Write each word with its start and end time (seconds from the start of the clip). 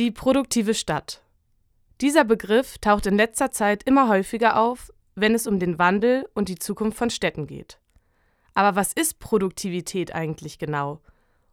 Die 0.00 0.10
produktive 0.10 0.72
Stadt. 0.72 1.20
Dieser 2.00 2.24
Begriff 2.24 2.78
taucht 2.78 3.04
in 3.04 3.18
letzter 3.18 3.52
Zeit 3.52 3.82
immer 3.82 4.08
häufiger 4.08 4.58
auf, 4.58 4.90
wenn 5.14 5.34
es 5.34 5.46
um 5.46 5.58
den 5.58 5.78
Wandel 5.78 6.26
und 6.32 6.48
die 6.48 6.58
Zukunft 6.58 6.96
von 6.96 7.10
Städten 7.10 7.46
geht. 7.46 7.78
Aber 8.54 8.76
was 8.76 8.94
ist 8.94 9.18
Produktivität 9.18 10.14
eigentlich 10.14 10.58
genau? 10.58 11.02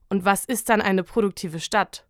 Und 0.08 0.24
was 0.24 0.46
ist 0.46 0.70
dann 0.70 0.82
eine 0.82 1.04
produktive 1.04 1.60
Stadt? 1.60 2.08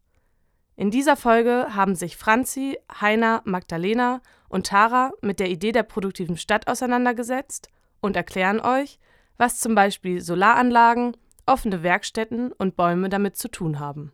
In 0.75 0.91
dieser 0.91 1.17
Folge 1.17 1.69
haben 1.73 1.95
sich 1.95 2.17
Franzi, 2.17 2.77
Heiner, 3.01 3.41
Magdalena 3.45 4.21
und 4.47 4.67
Tara 4.67 5.13
mit 5.23 5.39
der 5.39 5.49
Idee 5.49 5.71
der 5.71 5.81
produktiven 5.81 6.37
Stadt 6.37 6.67
auseinandergesetzt 6.67 7.69
und 7.99 8.15
erklären 8.15 8.59
euch, 8.59 8.99
was 9.37 9.59
zum 9.59 9.73
Beispiel 9.73 10.21
Solaranlagen, 10.21 11.17
offene 11.47 11.81
Werkstätten 11.81 12.51
und 12.51 12.75
Bäume 12.75 13.09
damit 13.09 13.37
zu 13.37 13.49
tun 13.49 13.79
haben. 13.79 14.11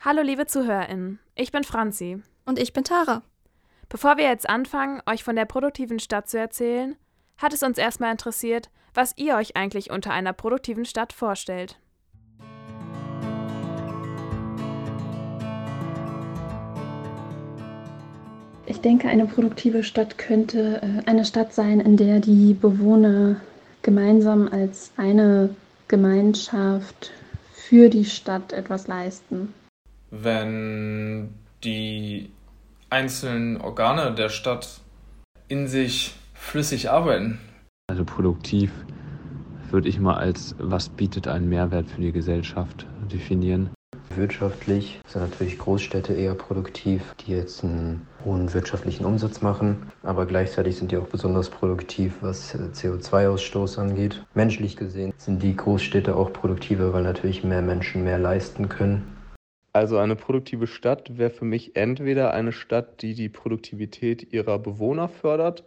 Hallo 0.00 0.22
liebe 0.22 0.46
ZuhörerInnen, 0.46 1.18
ich 1.34 1.50
bin 1.50 1.64
Franzi. 1.64 2.22
Und 2.44 2.60
ich 2.60 2.72
bin 2.72 2.84
Tara. 2.84 3.22
Bevor 3.88 4.16
wir 4.18 4.24
jetzt 4.24 4.48
anfangen, 4.48 5.02
euch 5.06 5.24
von 5.24 5.34
der 5.34 5.46
produktiven 5.46 5.98
Stadt 5.98 6.28
zu 6.28 6.38
erzählen, 6.38 6.94
hat 7.38 7.52
es 7.52 7.64
uns 7.64 7.76
erstmal 7.76 8.12
interessiert, 8.12 8.70
was 8.94 9.14
ihr 9.16 9.34
euch 9.34 9.56
eigentlich 9.56 9.90
unter 9.90 10.12
einer 10.12 10.32
produktiven 10.32 10.84
Stadt 10.84 11.12
vorstellt. 11.12 11.80
Ich 18.66 18.80
denke, 18.80 19.08
eine 19.08 19.26
produktive 19.26 19.82
Stadt 19.82 20.18
könnte 20.18 20.82
äh, 20.82 21.08
eine 21.10 21.24
Stadt 21.24 21.52
sein, 21.52 21.80
in 21.80 21.96
der 21.96 22.20
die 22.20 22.54
Bewohner 22.54 23.40
gemeinsam 23.82 24.46
als 24.46 24.92
eine 24.96 25.56
Gemeinschaft 25.88 27.10
für 27.54 27.88
die 27.88 28.04
Stadt 28.04 28.52
etwas 28.52 28.86
leisten 28.86 29.52
wenn 30.22 31.34
die 31.64 32.30
einzelnen 32.90 33.60
Organe 33.60 34.14
der 34.14 34.28
Stadt 34.28 34.80
in 35.48 35.68
sich 35.68 36.14
flüssig 36.34 36.90
arbeiten. 36.90 37.40
Also 37.88 38.04
produktiv 38.04 38.70
würde 39.70 39.88
ich 39.88 39.98
mal 39.98 40.16
als 40.16 40.54
was 40.58 40.88
bietet 40.88 41.28
einen 41.28 41.48
Mehrwert 41.48 41.90
für 41.90 42.00
die 42.00 42.12
Gesellschaft 42.12 42.86
definieren. 43.10 43.70
Wirtschaftlich 44.14 45.00
sind 45.06 45.22
natürlich 45.22 45.58
Großstädte 45.58 46.14
eher 46.14 46.34
produktiv, 46.34 47.14
die 47.20 47.32
jetzt 47.32 47.62
einen 47.62 48.06
hohen 48.24 48.54
wirtschaftlichen 48.54 49.04
Umsatz 49.04 49.42
machen, 49.42 49.90
aber 50.02 50.24
gleichzeitig 50.24 50.76
sind 50.76 50.90
die 50.90 50.96
auch 50.96 51.08
besonders 51.08 51.50
produktiv, 51.50 52.14
was 52.22 52.54
CO2-Ausstoß 52.54 53.78
angeht. 53.78 54.24
Menschlich 54.34 54.76
gesehen 54.76 55.12
sind 55.18 55.42
die 55.42 55.54
Großstädte 55.54 56.16
auch 56.16 56.32
produktiver, 56.32 56.92
weil 56.92 57.02
natürlich 57.02 57.44
mehr 57.44 57.62
Menschen 57.62 58.04
mehr 58.04 58.18
leisten 58.18 58.68
können 58.68 59.15
also 59.76 59.98
eine 59.98 60.16
produktive 60.16 60.66
Stadt 60.66 61.18
wäre 61.18 61.28
für 61.28 61.44
mich 61.44 61.76
entweder 61.76 62.32
eine 62.32 62.52
Stadt, 62.52 63.02
die 63.02 63.12
die 63.12 63.28
Produktivität 63.28 64.32
ihrer 64.32 64.58
Bewohner 64.58 65.08
fördert 65.08 65.64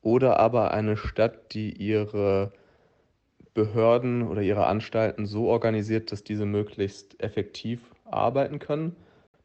oder 0.00 0.38
aber 0.38 0.70
eine 0.70 0.96
Stadt, 0.96 1.54
die 1.54 1.72
ihre 1.72 2.52
Behörden 3.54 4.22
oder 4.28 4.42
ihre 4.42 4.66
Anstalten 4.66 5.26
so 5.26 5.48
organisiert, 5.48 6.12
dass 6.12 6.22
diese 6.22 6.46
möglichst 6.46 7.20
effektiv 7.20 7.80
arbeiten 8.04 8.60
können. 8.60 8.94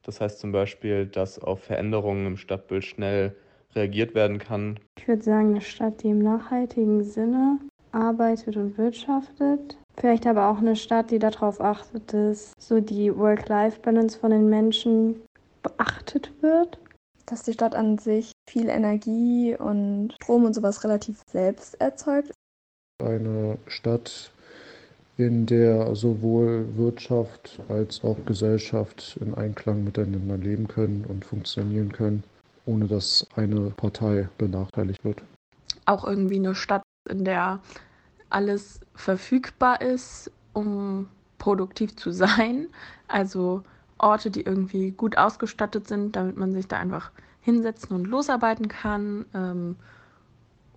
Das 0.03 0.21
heißt 0.21 0.39
zum 0.39 0.51
Beispiel, 0.51 1.07
dass 1.07 1.39
auf 1.39 1.63
Veränderungen 1.63 2.27
im 2.27 2.37
Stadtbild 2.37 2.85
schnell 2.85 3.35
reagiert 3.73 4.13
werden 4.13 4.37
kann. 4.37 4.79
Ich 4.99 5.07
würde 5.07 5.23
sagen, 5.23 5.49
eine 5.51 5.61
Stadt, 5.61 6.03
die 6.03 6.09
im 6.09 6.19
nachhaltigen 6.19 7.03
Sinne 7.03 7.57
arbeitet 7.91 8.57
und 8.57 8.77
wirtschaftet. 8.77 9.77
Vielleicht 9.97 10.25
aber 10.25 10.49
auch 10.49 10.57
eine 10.57 10.75
Stadt, 10.75 11.11
die 11.11 11.19
darauf 11.19 11.61
achtet, 11.61 12.13
dass 12.13 12.53
so 12.57 12.79
die 12.79 13.15
Work-Life-Balance 13.15 14.17
von 14.17 14.31
den 14.31 14.49
Menschen 14.49 15.21
beachtet 15.61 16.31
wird. 16.41 16.79
Dass 17.25 17.43
die 17.43 17.53
Stadt 17.53 17.73
an 17.73 17.97
sich 17.97 18.31
viel 18.49 18.67
Energie 18.67 19.55
und 19.55 20.13
Strom 20.21 20.43
und 20.43 20.53
sowas 20.53 20.83
relativ 20.83 21.21
selbst 21.31 21.79
erzeugt. 21.79 22.31
Eine 23.01 23.57
Stadt, 23.67 24.31
in 25.17 25.45
der 25.45 25.95
sowohl 25.95 26.67
Wirtschaft 26.75 27.59
als 27.69 28.03
auch 28.03 28.17
Gesellschaft 28.25 29.17
in 29.21 29.33
Einklang 29.35 29.83
miteinander 29.83 30.37
leben 30.37 30.67
können 30.67 31.05
und 31.07 31.23
funktionieren 31.23 31.91
können, 31.91 32.23
ohne 32.65 32.87
dass 32.87 33.25
eine 33.35 33.69
Partei 33.71 34.27
benachteiligt 34.37 35.03
wird. 35.03 35.21
Auch 35.85 36.05
irgendwie 36.05 36.37
eine 36.37 36.55
Stadt, 36.55 36.83
in 37.09 37.23
der 37.25 37.59
alles 38.33 38.79
verfügbar 38.95 39.81
ist, 39.81 40.31
um 40.53 41.09
produktiv 41.37 41.95
zu 41.95 42.11
sein. 42.11 42.67
Also 43.07 43.63
Orte, 43.97 44.31
die 44.31 44.41
irgendwie 44.41 44.91
gut 44.91 45.17
ausgestattet 45.17 45.87
sind, 45.87 46.15
damit 46.15 46.37
man 46.37 46.51
sich 46.53 46.67
da 46.67 46.77
einfach 46.77 47.11
hinsetzen 47.41 47.95
und 47.95 48.05
losarbeiten 48.05 48.67
kann. 48.67 49.25
Ähm, 49.33 49.75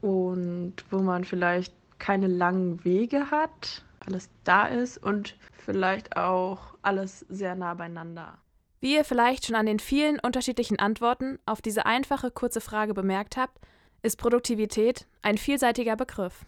und 0.01 0.75
wo 0.91 0.99
man 0.99 1.25
vielleicht 1.25 1.75
keine 1.99 2.27
langen 2.27 2.85
Wege 2.85 3.31
hat, 3.31 3.85
alles 4.05 4.29
da 4.45 4.67
ist 4.67 5.03
und 5.03 5.37
vielleicht 5.57 6.17
auch 6.17 6.77
alles 6.83 7.21
sehr 7.29 7.55
nah 7.55 7.75
beieinander. 7.75 8.39
Wie 8.81 8.95
ihr 8.95 9.05
vielleicht 9.05 9.47
schon 9.47 9.57
an 9.57 9.67
den 9.67 9.79
vielen 9.79 10.21
unterschiedlichen 10.21 10.79
Antworten 10.79 11.39
auf 11.47 11.63
diese 11.63 11.87
einfache 11.87 12.31
kurze 12.31 12.61
Frage 12.61 12.95
bemerkt 12.95 13.37
habt, 13.37 13.59
ist 14.03 14.17
Produktivität 14.19 15.07
ein 15.23 15.39
vielseitiger 15.39 15.97
Begriff. 15.97 16.45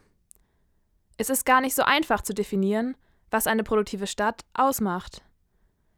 Es 1.20 1.30
ist 1.30 1.44
gar 1.44 1.60
nicht 1.60 1.74
so 1.74 1.82
einfach 1.82 2.22
zu 2.22 2.32
definieren, 2.32 2.96
was 3.28 3.48
eine 3.48 3.64
produktive 3.64 4.06
Stadt 4.06 4.42
ausmacht. 4.54 5.22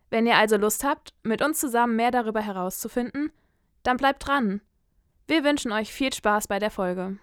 Wenn 0.08 0.26
ihr 0.26 0.36
also 0.36 0.56
Lust 0.56 0.82
habt, 0.82 1.12
mit 1.22 1.42
uns 1.42 1.60
zusammen 1.60 1.94
mehr 1.94 2.10
darüber 2.10 2.40
herauszufinden, 2.40 3.30
dann 3.82 3.98
bleibt 3.98 4.26
dran. 4.26 4.62
Wir 5.26 5.44
wünschen 5.44 5.72
euch 5.72 5.92
viel 5.92 6.10
Spaß 6.10 6.48
bei 6.48 6.58
der 6.58 6.70
Folge. 6.70 7.18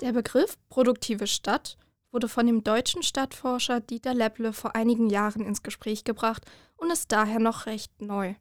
Der 0.00 0.12
Begriff 0.12 0.58
produktive 0.68 1.28
Stadt 1.28 1.78
wurde 2.10 2.28
von 2.28 2.44
dem 2.44 2.64
deutschen 2.64 3.04
Stadtforscher 3.04 3.78
Dieter 3.78 4.14
Lepple 4.14 4.52
vor 4.52 4.74
einigen 4.74 5.08
Jahren 5.10 5.44
ins 5.44 5.62
Gespräch 5.62 6.02
gebracht 6.02 6.44
und 6.76 6.90
ist 6.90 7.12
daher 7.12 7.38
noch 7.38 7.66
recht 7.66 8.02
neu. 8.02 8.34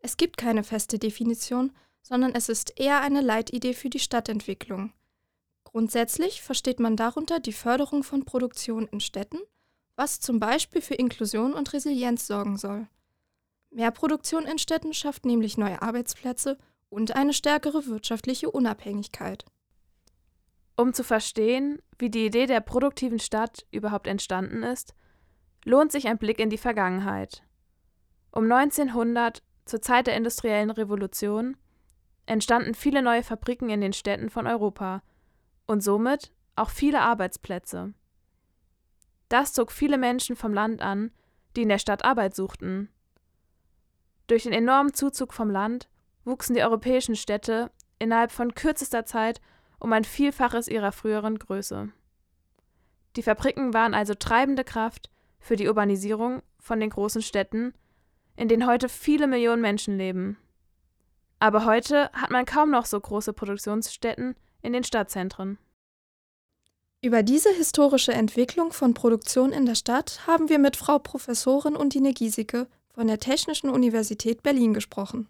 Es 0.00 0.16
gibt 0.16 0.36
keine 0.36 0.64
feste 0.64 0.98
Definition, 0.98 1.72
sondern 2.02 2.34
es 2.34 2.48
ist 2.48 2.78
eher 2.78 3.00
eine 3.00 3.20
Leitidee 3.20 3.74
für 3.74 3.90
die 3.90 3.98
Stadtentwicklung. 3.98 4.92
Grundsätzlich 5.64 6.42
versteht 6.42 6.80
man 6.80 6.96
darunter 6.96 7.40
die 7.40 7.52
Förderung 7.52 8.02
von 8.02 8.24
Produktion 8.24 8.86
in 8.86 9.00
Städten, 9.00 9.38
was 9.96 10.20
zum 10.20 10.38
Beispiel 10.38 10.80
für 10.80 10.94
Inklusion 10.94 11.52
und 11.52 11.72
Resilienz 11.72 12.26
sorgen 12.26 12.56
soll. 12.56 12.86
Mehr 13.70 13.90
Produktion 13.90 14.44
in 14.44 14.58
Städten 14.58 14.94
schafft 14.94 15.26
nämlich 15.26 15.58
neue 15.58 15.82
Arbeitsplätze 15.82 16.58
und 16.88 17.16
eine 17.16 17.32
stärkere 17.32 17.86
wirtschaftliche 17.86 18.50
Unabhängigkeit. 18.50 19.44
Um 20.76 20.92
zu 20.92 21.04
verstehen, 21.04 21.82
wie 21.98 22.10
die 22.10 22.26
Idee 22.26 22.46
der 22.46 22.60
produktiven 22.60 23.18
Stadt 23.18 23.66
überhaupt 23.70 24.06
entstanden 24.06 24.62
ist, 24.62 24.94
lohnt 25.64 25.90
sich 25.90 26.06
ein 26.06 26.18
Blick 26.18 26.38
in 26.38 26.50
die 26.50 26.58
Vergangenheit. 26.58 27.42
Um 28.30 28.50
1900, 28.50 29.42
zur 29.66 29.82
Zeit 29.82 30.06
der 30.06 30.16
industriellen 30.16 30.70
Revolution, 30.70 31.56
entstanden 32.24 32.74
viele 32.74 33.02
neue 33.02 33.22
Fabriken 33.22 33.68
in 33.68 33.80
den 33.80 33.92
Städten 33.92 34.30
von 34.30 34.46
Europa 34.46 35.02
und 35.66 35.82
somit 35.82 36.32
auch 36.54 36.70
viele 36.70 37.00
Arbeitsplätze. 37.02 37.92
Das 39.28 39.52
zog 39.52 39.72
viele 39.72 39.98
Menschen 39.98 40.36
vom 40.36 40.54
Land 40.54 40.80
an, 40.80 41.10
die 41.56 41.62
in 41.62 41.68
der 41.68 41.78
Stadt 41.78 42.04
Arbeit 42.04 42.34
suchten. 42.34 42.88
Durch 44.26 44.44
den 44.44 44.52
enormen 44.52 44.94
Zuzug 44.94 45.32
vom 45.32 45.50
Land 45.50 45.88
wuchsen 46.24 46.54
die 46.54 46.62
europäischen 46.62 47.16
Städte 47.16 47.70
innerhalb 47.98 48.32
von 48.32 48.54
kürzester 48.54 49.04
Zeit 49.04 49.40
um 49.78 49.92
ein 49.92 50.04
Vielfaches 50.04 50.68
ihrer 50.68 50.92
früheren 50.92 51.38
Größe. 51.38 51.90
Die 53.16 53.22
Fabriken 53.22 53.72
waren 53.72 53.94
also 53.94 54.14
treibende 54.14 54.64
Kraft 54.64 55.10
für 55.38 55.56
die 55.56 55.68
Urbanisierung 55.68 56.42
von 56.58 56.80
den 56.80 56.90
großen 56.90 57.22
Städten, 57.22 57.72
in 58.36 58.48
denen 58.48 58.66
heute 58.66 58.88
viele 58.88 59.26
Millionen 59.26 59.62
Menschen 59.62 59.96
leben. 59.96 60.36
Aber 61.38 61.64
heute 61.64 62.10
hat 62.12 62.30
man 62.30 62.44
kaum 62.46 62.70
noch 62.70 62.86
so 62.86 62.98
große 62.98 63.32
Produktionsstätten 63.32 64.34
in 64.62 64.72
den 64.72 64.84
Stadtzentren. 64.84 65.58
Über 67.02 67.22
diese 67.22 67.50
historische 67.50 68.12
Entwicklung 68.12 68.72
von 68.72 68.94
Produktion 68.94 69.52
in 69.52 69.66
der 69.66 69.74
Stadt 69.74 70.26
haben 70.26 70.48
wir 70.48 70.58
mit 70.58 70.76
Frau 70.76 70.98
Professorin 70.98 71.76
Undine 71.76 72.12
Giesecke 72.12 72.68
von 72.94 73.06
der 73.06 73.20
Technischen 73.20 73.68
Universität 73.68 74.42
Berlin 74.42 74.72
gesprochen. 74.72 75.28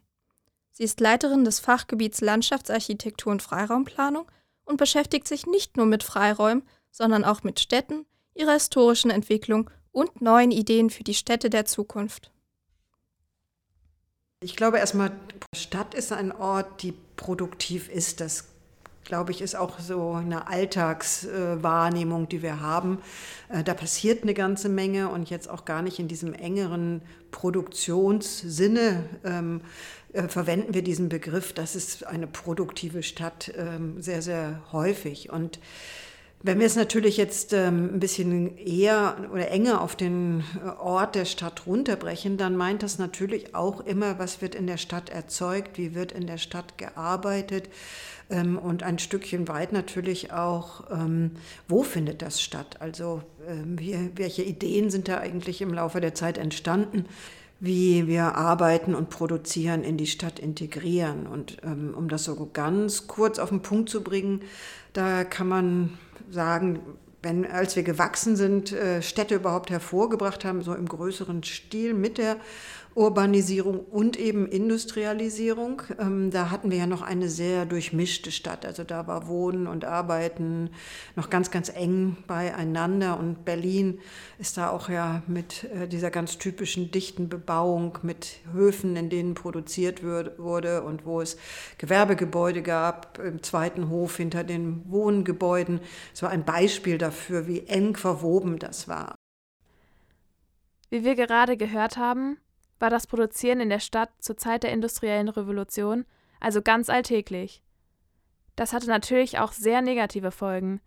Sie 0.71 0.85
ist 0.85 1.01
Leiterin 1.01 1.45
des 1.45 1.59
Fachgebiets 1.59 2.21
Landschaftsarchitektur 2.21 3.33
und 3.33 3.43
Freiraumplanung 3.43 4.31
und 4.65 4.77
beschäftigt 4.77 5.27
sich 5.27 5.47
nicht 5.47 5.77
nur 5.77 5.87
mit 5.87 6.03
Freiräumen, 6.03 6.63
sondern 6.91 7.25
auch 7.25 7.43
mit 7.43 7.61
Städten, 7.61 8.07
ihrer 8.35 8.53
historischen 8.53 9.11
Entwicklung 9.11 9.71
und 9.91 10.21
neuen 10.21 10.51
Ideen 10.51 10.91
für 10.91 11.05
die 11.05 11.15
Städte 11.15 11.51
der 11.51 11.65
Zukunft. 11.65 12.31
Ich 14.45 14.55
glaube 14.55 14.79
erstmal, 14.79 15.13
Stadt 15.55 15.95
ist 15.95 16.13
ein 16.13 16.31
Ort, 16.31 16.83
die 16.83 16.93
produktiv 17.17 17.89
ist. 17.89 18.21
Das 18.21 18.45
glaube 19.03 19.33
ich, 19.33 19.41
ist 19.41 19.57
auch 19.57 19.79
so 19.79 20.13
eine 20.13 20.49
Alltagswahrnehmung, 20.49 22.29
die 22.29 22.43
wir 22.43 22.61
haben. 22.61 22.99
Äh, 23.49 23.65
da 23.65 23.73
passiert 23.73 24.25
eine 24.25 24.35
ganze 24.35 24.69
Menge 24.69 25.09
und 25.09 25.31
jetzt 25.31 25.49
auch 25.49 25.65
gar 25.65 25.81
nicht 25.81 25.99
in 25.99 26.09
diesem 26.09 26.35
engeren 26.35 27.01
Produktionssinne 27.31 29.05
ähm, 29.25 29.63
äh, 30.13 30.29
verwenden 30.29 30.75
wir 30.75 30.83
diesen 30.83 31.09
Begriff. 31.09 31.55
Das 31.55 31.75
ist 31.75 32.07
eine 32.07 32.27
produktive 32.27 33.03
Stadt 33.03 33.51
ähm, 33.57 34.03
sehr, 34.03 34.21
sehr 34.21 34.61
häufig. 34.71 35.31
Und 35.31 35.61
wenn 36.47 36.61
wir 36.61 36.67
es 36.67 36.77
natürlich 36.77 37.17
jetzt 37.17 37.53
ähm, 37.53 37.91
ein 37.95 38.01
bisschen 38.01 38.57
eher 38.57 39.17
oder 39.33 39.51
enger 39.51 39.81
auf 39.81 39.97
den 39.97 40.45
äh, 40.65 40.69
Ort 40.81 41.17
der 41.17 41.25
Stadt 41.25 41.67
runterbrechen, 41.67 42.37
dann 42.37 42.57
meint 42.57 42.85
das 42.85 42.99
natürlich 42.99 43.55
auch 43.55 43.81
immer, 43.81 44.21
was 44.21 44.41
wird 44.41 44.55
in 44.55 44.69
der 44.69 44.77
Stadt 44.77 45.11
erzeugt, 45.11 45.77
wie 45.77 45.95
wird 45.95 46.13
in 46.13 46.29
der 46.29 46.39
Stadt 46.39 46.79
gearbeitet 46.79 47.69
ähm, 48.31 48.59
und 48.59 48.85
ein 48.85 49.01
Stückchen 49.01 49.49
weit 49.49 49.73
natürlich 49.73 50.33
auch, 50.33 50.85
ähm, 50.91 51.33
wo 51.67 51.83
findet 51.83 52.23
das 52.23 52.41
statt? 52.41 52.77
Also 52.81 53.23
wie, 53.65 54.11
welche 54.17 54.43
Ideen 54.43 54.91
sind 54.91 55.07
da 55.07 55.19
eigentlich 55.19 55.63
im 55.63 55.73
Laufe 55.73 56.01
der 56.01 56.15
Zeit 56.15 56.39
entstanden? 56.39 57.07
wie 57.59 58.07
wir 58.07 58.35
arbeiten 58.35 58.95
und 58.95 59.09
produzieren 59.09 59.83
in 59.83 59.97
die 59.97 60.07
Stadt 60.07 60.39
integrieren. 60.39 61.27
Und 61.27 61.57
ähm, 61.65 61.95
um 61.97 62.11
das 62.11 62.25
so 62.25 62.51
ganz 62.53 63.07
kurz 63.07 63.39
auf 63.39 63.49
den 63.49 63.63
Punkt 63.63 63.89
zu 63.89 64.03
bringen, 64.03 64.43
da 64.93 65.25
kann 65.25 65.49
man 65.49 65.99
sagen, 66.31 66.81
wenn, 67.23 67.51
als 67.51 67.77
wir 67.77 67.83
gewachsen 67.83 68.37
sind, 68.37 68.73
äh, 68.73 69.03
Städte 69.03 69.35
überhaupt 69.35 69.71
hervorgebracht 69.71 70.45
haben, 70.45 70.63
so 70.63 70.75
im 70.75 70.87
größeren 70.87 71.43
Stil 71.43 71.95
mit 71.95 72.19
der 72.19 72.37
Urbanisierung 72.97 73.81
und 73.81 74.19
eben 74.19 74.47
Industrialisierung. 74.47 75.83
Ähm, 75.99 76.31
da 76.31 76.51
hatten 76.51 76.71
wir 76.71 76.79
ja 76.79 76.87
noch 76.87 77.03
eine 77.03 77.29
sehr 77.29 77.67
durchmischte 77.67 78.33
Stadt. 78.33 78.65
Also 78.65 78.85
da 78.85 79.07
war 79.07 79.29
Wohnen 79.29 79.67
und 79.67 79.85
Arbeiten 79.85 80.71
noch 81.15 81.29
ganz, 81.29 81.51
ganz 81.51 81.69
eng 81.69 82.17
beieinander. 82.27 83.19
Und 83.19 83.45
Berlin 83.45 84.01
ist 84.39 84.57
da 84.57 84.71
auch 84.71 84.89
ja 84.89 85.23
mit 85.27 85.65
äh, 85.65 85.87
dieser 85.87 86.11
ganz 86.11 86.39
typischen 86.39 86.91
dichten 86.91 87.29
Bebauung, 87.29 87.99
mit 88.01 88.39
Höfen, 88.55 88.97
in 88.97 89.11
denen 89.11 89.35
produziert 89.35 90.03
wurde 90.03 90.83
und 90.83 91.05
wo 91.05 91.21
es 91.21 91.37
Gewerbegebäude 91.77 92.63
gab, 92.63 93.19
im 93.19 93.43
zweiten 93.43 93.91
Hof 93.91 94.17
hinter 94.17 94.43
den 94.43 94.91
Wohngebäuden. 94.91 95.81
Es 96.15 96.23
war 96.23 96.31
ein 96.31 96.47
Beispiel 96.47 96.97
dafür, 96.97 97.47
wie 97.47 97.67
eng 97.67 97.95
verwoben 97.95 98.59
das 98.59 98.89
war. 98.89 99.17
Wie 100.89 101.05
wir 101.05 101.15
gerade 101.15 101.59
gehört 101.59 101.99
haben, 101.99 102.39
war 102.79 102.91
das 102.91 103.07
Produzieren 103.07 103.61
in 103.61 103.71
der 103.71 103.81
Stadt 103.81 104.11
zur 104.19 104.37
Zeit 104.37 104.63
der 104.63 104.73
industriellen 104.73 105.29
Revolution 105.29 106.05
also 106.41 106.63
ganz 106.63 106.89
alltäglich. 106.89 107.63
Das 108.55 108.73
hatte 108.73 108.89
natürlich 108.89 109.39
auch 109.39 109.53
sehr 109.53 109.83
negative 109.83 110.31
Folgen, 110.31 110.81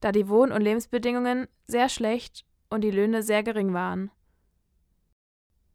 da 0.00 0.12
die 0.12 0.28
Wohn- 0.28 0.52
und 0.52 0.62
Lebensbedingungen 0.62 1.48
sehr 1.66 1.88
schlecht 1.88 2.44
und 2.70 2.82
die 2.82 2.90
Löhne 2.90 3.22
sehr 3.22 3.42
gering 3.42 3.74
waren. 3.74 4.10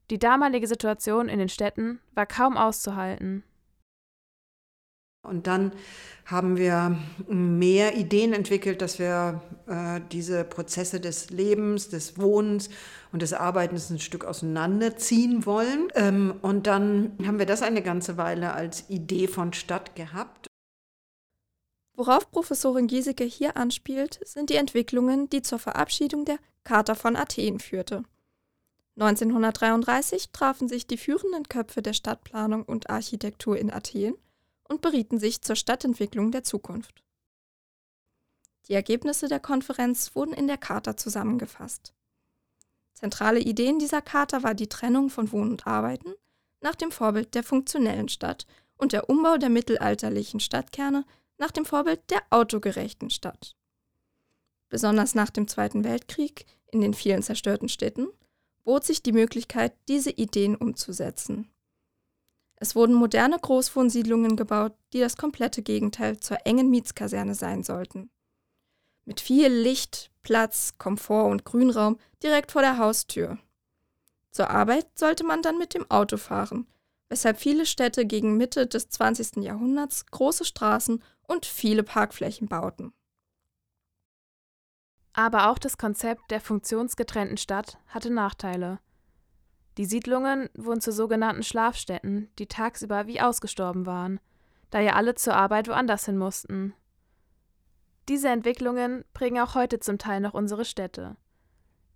Die 0.09 0.19
damalige 0.19 0.67
Situation 0.67 1.29
in 1.29 1.39
den 1.39 1.49
Städten 1.49 1.99
war 2.13 2.25
kaum 2.25 2.57
auszuhalten. 2.57 3.43
Und 5.23 5.47
dann 5.47 5.71
haben 6.25 6.57
wir 6.57 6.97
mehr 7.27 7.95
Ideen 7.95 8.33
entwickelt, 8.33 8.81
dass 8.81 8.99
wir 8.99 9.41
äh, 9.67 10.01
diese 10.11 10.43
Prozesse 10.43 10.99
des 10.99 11.29
Lebens, 11.29 11.89
des 11.89 12.17
Wohnens 12.17 12.69
und 13.13 13.21
des 13.21 13.33
Arbeitens 13.33 13.89
ein 13.89 13.99
Stück 13.99 14.25
auseinanderziehen 14.25 15.45
wollen. 15.45 15.87
Ähm, 15.95 16.35
und 16.41 16.67
dann 16.67 17.17
haben 17.25 17.39
wir 17.39 17.45
das 17.45 17.61
eine 17.61 17.81
ganze 17.81 18.17
Weile 18.17 18.53
als 18.53 18.89
Idee 18.89 19.27
von 19.27 19.53
Stadt 19.53 19.95
gehabt. 19.95 20.47
Worauf 21.95 22.29
Professorin 22.29 22.87
Giesecke 22.87 23.23
hier 23.23 23.55
anspielt, 23.55 24.19
sind 24.25 24.49
die 24.49 24.55
Entwicklungen, 24.55 25.29
die 25.29 25.41
zur 25.41 25.59
Verabschiedung 25.59 26.25
der 26.25 26.37
Charta 26.65 26.95
von 26.95 27.15
Athen 27.15 27.59
führte. 27.59 28.03
1933 28.99 30.31
trafen 30.31 30.67
sich 30.67 30.85
die 30.85 30.97
führenden 30.97 31.47
Köpfe 31.47 31.81
der 31.81 31.93
Stadtplanung 31.93 32.63
und 32.63 32.89
Architektur 32.89 33.57
in 33.57 33.71
Athen 33.71 34.15
und 34.63 34.81
berieten 34.81 35.19
sich 35.19 35.41
zur 35.41 35.55
Stadtentwicklung 35.55 36.31
der 36.31 36.43
Zukunft. 36.43 37.03
Die 38.67 38.73
Ergebnisse 38.73 39.27
der 39.27 39.39
Konferenz 39.39 40.15
wurden 40.15 40.33
in 40.33 40.47
der 40.47 40.57
Charta 40.57 40.95
zusammengefasst. 40.95 41.93
Zentrale 42.93 43.39
Ideen 43.39 43.79
dieser 43.79 44.01
Charta 44.01 44.43
war 44.43 44.53
die 44.53 44.69
Trennung 44.69 45.09
von 45.09 45.31
Wohnen 45.31 45.51
und 45.51 45.67
Arbeiten 45.67 46.13
nach 46.61 46.75
dem 46.75 46.91
Vorbild 46.91 47.35
der 47.35 47.43
funktionellen 47.43 48.07
Stadt 48.07 48.45
und 48.77 48.93
der 48.93 49.09
Umbau 49.09 49.37
der 49.37 49.49
mittelalterlichen 49.49 50.39
Stadtkerne 50.39 51.05
nach 51.37 51.51
dem 51.51 51.65
Vorbild 51.65 52.09
der 52.09 52.21
autogerechten 52.29 53.09
Stadt. 53.09 53.55
Besonders 54.69 55.13
nach 55.13 55.29
dem 55.29 55.47
Zweiten 55.47 55.83
Weltkrieg 55.83 56.45
in 56.71 56.81
den 56.81 56.93
vielen 56.93 57.21
zerstörten 57.21 57.69
Städten 57.69 58.07
bot 58.63 58.85
sich 58.85 59.03
die 59.03 59.11
Möglichkeit, 59.11 59.73
diese 59.87 60.09
Ideen 60.09 60.55
umzusetzen. 60.55 61.52
Es 62.55 62.75
wurden 62.75 62.93
moderne 62.93 63.37
Großwohnsiedlungen 63.39 64.35
gebaut, 64.35 64.73
die 64.93 64.99
das 64.99 65.17
komplette 65.17 65.61
Gegenteil 65.61 66.19
zur 66.19 66.37
engen 66.45 66.69
Mietskaserne 66.69 67.35
sein 67.35 67.63
sollten. 67.63 68.09
Mit 69.05 69.19
viel 69.19 69.47
Licht, 69.47 70.11
Platz, 70.21 70.77
Komfort 70.77 71.29
und 71.29 71.43
Grünraum 71.43 71.97
direkt 72.21 72.51
vor 72.51 72.61
der 72.61 72.77
Haustür. 72.77 73.37
Zur 74.31 74.49
Arbeit 74.49 74.87
sollte 74.97 75.23
man 75.23 75.41
dann 75.41 75.57
mit 75.57 75.73
dem 75.73 75.89
Auto 75.91 76.17
fahren, 76.17 76.67
weshalb 77.09 77.37
viele 77.37 77.65
Städte 77.65 78.05
gegen 78.05 78.37
Mitte 78.37 78.65
des 78.65 78.89
20. 78.89 79.43
Jahrhunderts 79.43 80.05
große 80.07 80.45
Straßen 80.45 81.03
und 81.27 81.45
viele 81.45 81.83
Parkflächen 81.83 82.47
bauten. 82.47 82.93
Aber 85.13 85.49
auch 85.49 85.59
das 85.59 85.77
Konzept 85.77 86.31
der 86.31 86.41
funktionsgetrennten 86.41 87.37
Stadt 87.37 87.77
hatte 87.87 88.09
Nachteile. 88.09 88.79
Die 89.77 89.85
Siedlungen 89.85 90.49
wurden 90.55 90.81
zu 90.81 90.91
sogenannten 90.91 91.43
Schlafstätten, 91.43 92.29
die 92.37 92.47
tagsüber 92.47 93.07
wie 93.07 93.21
ausgestorben 93.21 93.85
waren, 93.85 94.19
da 94.69 94.79
ja 94.79 94.93
alle 94.93 95.15
zur 95.15 95.35
Arbeit 95.35 95.67
woanders 95.67 96.05
hin 96.05 96.17
mussten. 96.17 96.73
Diese 98.09 98.29
Entwicklungen 98.29 99.05
prägen 99.13 99.39
auch 99.39 99.55
heute 99.55 99.79
zum 99.79 99.97
Teil 99.97 100.19
noch 100.19 100.33
unsere 100.33 100.65
Städte. 100.65 101.15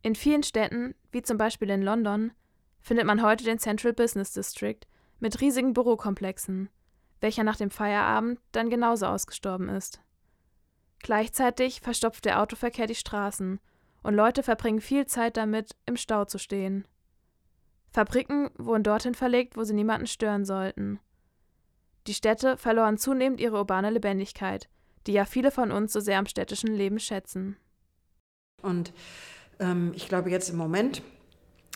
In 0.02 0.16
vielen 0.16 0.44
Städten, 0.44 0.96
wie 1.12 1.22
zum 1.22 1.38
Beispiel 1.38 1.70
in 1.70 1.82
London, 1.82 2.32
findet 2.80 3.06
man 3.06 3.22
heute 3.22 3.44
den 3.44 3.60
Central 3.60 3.94
Business 3.94 4.31
District 4.31 4.80
mit 5.19 5.42
riesigen 5.42 5.74
Bürokomplexen, 5.74 6.69
welcher 7.19 7.44
nach 7.44 7.57
dem 7.57 7.69
Feierabend 7.69 8.40
dann 8.52 8.69
genauso 8.69 9.07
ausgestorben 9.07 9.69
ist. 9.69 10.02
Gleichzeitig 11.00 11.81
verstopft 11.81 12.26
der 12.26 12.42
Autoverkehr 12.42 12.88
die 12.88 12.96
Straßen 12.96 13.60
und 14.04 14.14
Leute 14.14 14.44
verbringen 14.44 14.81
viel 14.81 15.06
Zeit 15.06 15.38
damit, 15.38 15.76
im 15.86 15.98
Stau 15.98 16.26
zu 16.26 16.38
stehen. 16.38 16.86
Fabriken 17.97 18.51
wurden 18.59 18.83
dorthin 18.83 19.16
verlegt, 19.16 19.57
wo 19.57 19.63
sie 19.63 19.73
niemanden 19.73 20.06
stören 20.06 20.45
sollten. 20.45 20.99
Die 22.06 22.13
Städte 22.13 22.56
verloren 22.56 22.99
zunehmend 22.99 23.39
ihre 23.39 23.57
urbane 23.57 23.89
Lebendigkeit, 23.89 24.69
die 25.07 25.13
ja 25.13 25.25
viele 25.25 25.49
von 25.49 25.71
uns 25.71 25.94
so 25.94 25.99
sehr 25.99 26.19
am 26.19 26.27
städtischen 26.27 26.75
Leben 26.75 26.99
schätzen. 26.99 27.57
Und 28.61 28.94
ähm, 29.59 29.94
ich 29.95 30.07
glaube, 30.07 30.30
jetzt 30.30 30.51
im 30.51 30.57
Moment 30.57 31.01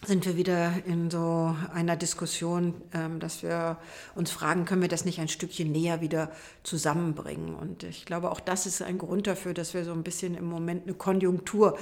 sind 0.05 0.23
wir 0.27 0.37
wieder 0.37 0.85
in 0.85 1.09
so 1.09 1.55
einer 1.73 1.95
Diskussion, 1.95 2.75
ähm, 2.93 3.19
dass 3.19 3.41
wir 3.41 3.79
uns 4.13 4.29
fragen, 4.29 4.65
können 4.65 4.83
wir 4.83 4.89
das 4.89 5.05
nicht 5.05 5.19
ein 5.19 5.27
Stückchen 5.27 5.71
näher 5.71 6.01
wieder 6.01 6.31
zusammenbringen? 6.61 7.55
Und 7.55 7.81
ich 7.81 8.05
glaube, 8.05 8.29
auch 8.29 8.41
das 8.41 8.67
ist 8.67 8.83
ein 8.83 8.99
Grund 8.99 9.25
dafür, 9.25 9.55
dass 9.55 9.73
wir 9.73 9.85
so 9.85 9.91
ein 9.91 10.03
bisschen 10.03 10.35
im 10.35 10.45
Moment 10.45 10.83
eine 10.83 10.93
Konjunktur 10.93 11.79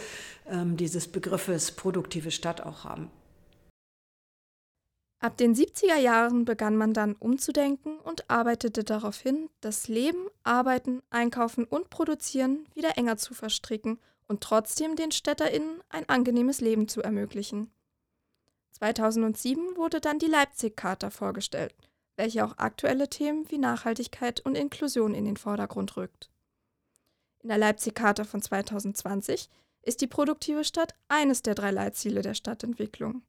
ähm, 0.50 0.78
dieses 0.78 1.10
Begriffes 1.10 1.74
produktive 1.74 2.32
Stadt 2.32 2.62
auch 2.62 2.86
haben. 2.86 3.12
Ab 5.22 5.36
den 5.36 5.54
70er 5.54 5.98
Jahren 5.98 6.46
begann 6.46 6.78
man 6.78 6.94
dann 6.94 7.16
umzudenken 7.16 8.00
und 8.00 8.30
arbeitete 8.30 8.86
darauf 8.86 9.20
hin, 9.20 9.50
das 9.60 9.90
Leben, 9.90 10.28
Arbeiten, 10.44 11.02
Einkaufen 11.10 11.66
und 11.66 11.90
Produzieren 11.90 12.66
wieder 12.74 12.98
enger 12.98 13.18
zu 13.18 13.34
verstricken 13.34 14.00
und 14.30 14.42
trotzdem 14.42 14.96
den 14.96 15.12
StädterInnen 15.12 15.82
ein 15.90 16.08
angenehmes 16.08 16.62
Leben 16.62 16.88
zu 16.88 17.02
ermöglichen. 17.02 17.70
2007 18.72 19.76
wurde 19.76 20.00
dann 20.00 20.20
die 20.20 20.28
Leipzig-Charta 20.28 21.10
vorgestellt, 21.10 21.76
welche 22.16 22.46
auch 22.46 22.58
aktuelle 22.58 23.10
Themen 23.10 23.52
wie 23.52 23.58
Nachhaltigkeit 23.58 24.40
und 24.40 24.56
Inklusion 24.56 25.14
in 25.14 25.26
den 25.26 25.36
Vordergrund 25.36 25.98
rückt. 25.98 26.30
In 27.42 27.50
der 27.50 27.58
Leipzig-Charta 27.58 28.24
von 28.24 28.42
2020 28.42 29.50
ist 29.82 30.00
die 30.00 30.08
produktive 30.08 30.64
Stadt 30.64 30.96
eines 31.10 31.42
der 31.42 31.56
drei 31.56 31.72
Leitziele 31.72 32.22
der 32.22 32.36
Stadtentwicklung. 32.36 33.24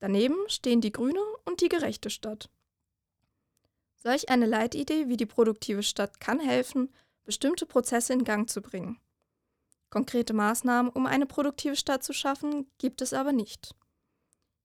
Daneben 0.00 0.36
stehen 0.48 0.80
die 0.80 0.92
grüne 0.92 1.20
und 1.44 1.60
die 1.60 1.68
gerechte 1.68 2.10
Stadt. 2.10 2.50
Solch 3.96 4.28
eine 4.28 4.46
Leitidee 4.46 5.08
wie 5.08 5.16
die 5.16 5.26
produktive 5.26 5.82
Stadt 5.82 6.20
kann 6.20 6.40
helfen, 6.40 6.92
bestimmte 7.24 7.64
Prozesse 7.64 8.12
in 8.12 8.24
Gang 8.24 8.48
zu 8.50 8.60
bringen. 8.60 9.00
Konkrete 9.88 10.34
Maßnahmen, 10.34 10.90
um 10.92 11.06
eine 11.06 11.24
produktive 11.24 11.76
Stadt 11.76 12.02
zu 12.02 12.12
schaffen, 12.12 12.66
gibt 12.78 13.00
es 13.00 13.12
aber 13.12 13.32
nicht. 13.32 13.74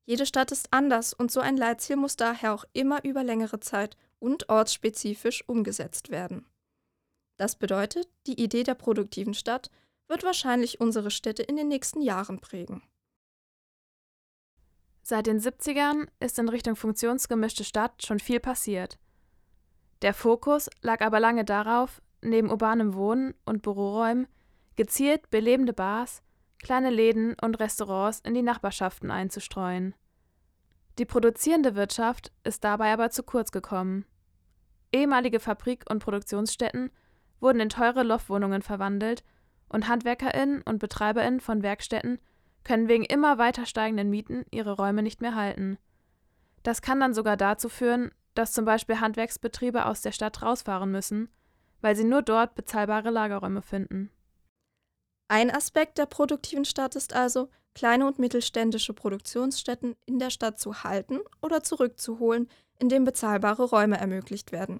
Jede 0.05 0.25
Stadt 0.25 0.51
ist 0.51 0.74
anders 0.74 1.13
und 1.13 1.31
so 1.31 1.39
ein 1.39 1.55
Leitziel 1.55 1.95
muss 1.95 2.15
daher 2.15 2.53
auch 2.53 2.65
immer 2.74 3.03
über 3.05 3.24
längere 3.24 3.59
Zeit 3.59 3.95
und 4.17 4.50
ortsspezifisch 4.50 5.48
umgesetzt 5.48 6.09
werden. 6.09 6.48
Das 7.38 7.55
bedeutet, 7.55 8.09
die 8.27 8.41
Idee 8.41 8.63
der 8.63 8.74
produktiven 8.74 9.36
Stadt 9.36 9.69
wird 10.07 10.24
wahrscheinlich 10.24 10.81
unsere 10.81 11.12
Städte 11.12 11.43
in 11.43 11.55
den 11.55 11.67
nächsten 11.67 12.01
Jahren 12.01 12.39
prägen. 12.39 12.81
Seit 15.09 15.25
den 15.25 15.39
70ern 15.39 16.07
ist 16.19 16.37
in 16.37 16.49
Richtung 16.49 16.75
funktionsgemischte 16.75 17.63
Stadt 17.63 18.05
schon 18.05 18.19
viel 18.19 18.39
passiert. 18.39 18.99
Der 20.03 20.13
Fokus 20.13 20.69
lag 20.83 21.01
aber 21.01 21.19
lange 21.19 21.43
darauf, 21.43 21.99
neben 22.21 22.51
urbanem 22.51 22.93
Wohnen 22.93 23.33
und 23.43 23.63
Büroräumen 23.63 24.27
gezielt 24.75 25.31
belebende 25.31 25.73
Bars, 25.73 26.21
kleine 26.59 26.91
Läden 26.91 27.35
und 27.41 27.59
Restaurants 27.59 28.19
in 28.19 28.35
die 28.35 28.43
Nachbarschaften 28.43 29.09
einzustreuen. 29.09 29.95
Die 30.99 31.05
produzierende 31.05 31.73
Wirtschaft 31.73 32.31
ist 32.43 32.63
dabei 32.63 32.93
aber 32.93 33.09
zu 33.09 33.23
kurz 33.23 33.51
gekommen. 33.51 34.05
Ehemalige 34.91 35.39
Fabrik- 35.39 35.89
und 35.89 36.03
Produktionsstätten 36.03 36.91
wurden 37.39 37.61
in 37.61 37.69
teure 37.69 38.03
Loftwohnungen 38.03 38.61
verwandelt 38.61 39.23
und 39.69 39.87
HandwerkerInnen 39.87 40.61
und 40.61 40.77
BetreiberInnen 40.77 41.39
von 41.39 41.63
Werkstätten 41.63 42.19
können 42.69 42.88
wegen 42.88 43.03
immer 43.03 43.39
weiter 43.39 43.65
steigenden 43.65 44.11
Mieten 44.11 44.45
ihre 44.51 44.73
Räume 44.73 45.01
nicht 45.01 45.21
mehr 45.21 45.33
halten. 45.33 45.79
Das 46.61 46.83
kann 46.83 46.99
dann 46.99 47.15
sogar 47.15 47.35
dazu 47.35 47.67
führen, 47.67 48.11
dass 48.35 48.51
zum 48.51 48.63
Beispiel 48.63 48.99
Handwerksbetriebe 48.99 49.88
aus 49.88 50.01
der 50.01 50.11
Stadt 50.11 50.43
rausfahren 50.43 50.91
müssen, 50.91 51.29
weil 51.81 51.95
sie 51.95 52.03
nur 52.03 52.21
dort 52.21 52.53
bezahlbare 52.53 53.09
Lagerräume 53.09 53.63
finden. 53.63 54.11
Ein 55.29 55.49
Aspekt 55.49 55.97
der 55.97 56.05
produktiven 56.05 56.63
Stadt 56.63 56.95
ist 56.95 57.15
also, 57.15 57.49
kleine 57.73 58.05
und 58.05 58.19
mittelständische 58.19 58.93
Produktionsstätten 58.93 59.95
in 60.05 60.19
der 60.19 60.29
Stadt 60.29 60.59
zu 60.59 60.83
halten 60.83 61.21
oder 61.41 61.63
zurückzuholen, 61.63 62.47
indem 62.77 63.03
bezahlbare 63.03 63.63
Räume 63.63 63.97
ermöglicht 63.97 64.51
werden. 64.51 64.79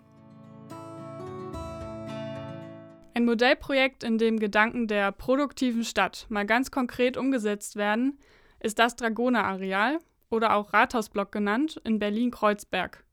Ein 3.20 3.26
Modellprojekt, 3.26 4.06
in 4.06 4.18
dem 4.18 4.40
Gedanken 4.40 4.88
der 4.88 5.12
produktiven 5.12 5.84
Stadt 5.84 6.26
mal 6.30 6.46
ganz 6.46 6.72
konkret 6.72 7.18
umgesetzt 7.18 7.76
werden, 7.76 8.18
ist 8.62 8.80
das 8.80 8.96
Dragoner-Areal 8.96 10.00
oder 10.30 10.56
auch 10.56 10.72
Rathausblock 10.72 11.30
genannt 11.30 11.82
in 11.84 12.00
Berlin-Kreuzberg. 12.00 13.04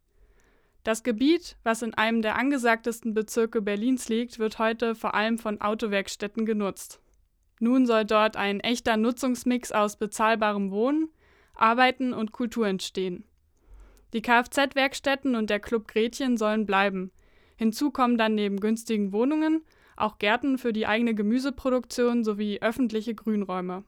Das 0.85 1.03
Gebiet, 1.03 1.57
was 1.65 1.83
in 1.83 1.93
einem 1.95 2.23
der 2.23 2.37
angesagtesten 2.37 3.15
Bezirke 3.15 3.61
Berlins 3.61 4.09
liegt, 4.09 4.39
wird 4.39 4.61
heute 4.61 4.95
vor 4.95 5.17
allem 5.17 5.39
von 5.39 5.61
Autowerkstätten 5.61 6.47
genutzt. 6.47 7.01
Nun 7.59 7.85
soll 7.85 8.05
dort 8.05 8.37
ein 8.37 8.61
echter 8.61 8.97
Nutzungsmix 8.97 9.73
aus 9.73 9.97
bezahlbarem 9.97 10.71
Wohnen, 10.71 11.09
Arbeiten 11.57 12.13
und 12.13 12.31
Kultur 12.31 12.69
entstehen. 12.69 13.25
Die 14.13 14.23
Kfz-Werkstätten 14.23 15.35
und 15.35 15.51
der 15.51 15.59
Club 15.59 15.89
Gretchen 15.89 16.37
sollen 16.37 16.65
bleiben. 16.65 17.11
Hinzu 17.57 17.91
kommen 17.91 18.17
dann 18.17 18.37
neben 18.37 18.61
günstigen 18.61 19.11
Wohnungen 19.11 19.65
auch 19.97 20.19
Gärten 20.19 20.59
für 20.59 20.73
die 20.73 20.87
eigene 20.87 21.15
Gemüseproduktion 21.15 22.25
sowie 22.25 22.61
öffentliche 22.61 23.15
Grünräume. 23.15 23.85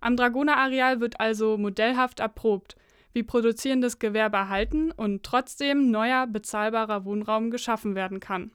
Am 0.00 0.16
Dragoner-Areal 0.16 1.00
wird 1.00 1.20
also 1.20 1.58
modellhaft 1.58 2.20
erprobt, 2.20 2.76
wie 3.12 3.22
produzierendes 3.22 3.98
Gewerbe 3.98 4.38
erhalten 4.38 4.92
und 4.92 5.22
trotzdem 5.22 5.90
neuer, 5.90 6.26
bezahlbarer 6.26 7.04
Wohnraum 7.04 7.50
geschaffen 7.50 7.94
werden 7.94 8.20
kann. 8.20 8.52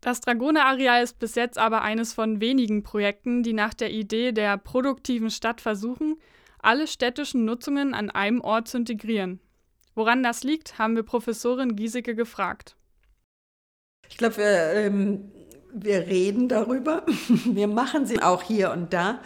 Das 0.00 0.20
Dragoner-Areal 0.20 1.02
ist 1.02 1.18
bis 1.18 1.34
jetzt 1.34 1.58
aber 1.58 1.82
eines 1.82 2.14
von 2.14 2.40
wenigen 2.40 2.82
Projekten, 2.82 3.42
die 3.42 3.52
nach 3.52 3.74
der 3.74 3.90
Idee 3.90 4.32
der 4.32 4.56
produktiven 4.56 5.30
Stadt 5.30 5.60
versuchen, 5.60 6.16
alle 6.58 6.86
städtischen 6.86 7.44
Nutzungen 7.44 7.92
an 7.94 8.10
einem 8.10 8.40
Ort 8.40 8.68
zu 8.68 8.78
integrieren. 8.78 9.40
Woran 9.94 10.22
das 10.22 10.44
liegt, 10.44 10.78
haben 10.78 10.96
wir 10.96 11.02
Professorin 11.02 11.76
Giesecke 11.76 12.14
gefragt. 12.14 12.76
Ich 14.08 14.16
glaube, 14.16 14.42
ähm, 14.42 15.30
wir 15.72 16.06
reden 16.06 16.48
darüber, 16.48 17.04
wir 17.28 17.68
machen 17.68 18.06
sie 18.06 18.22
auch 18.22 18.42
hier 18.42 18.70
und 18.70 18.92
da. 18.92 19.20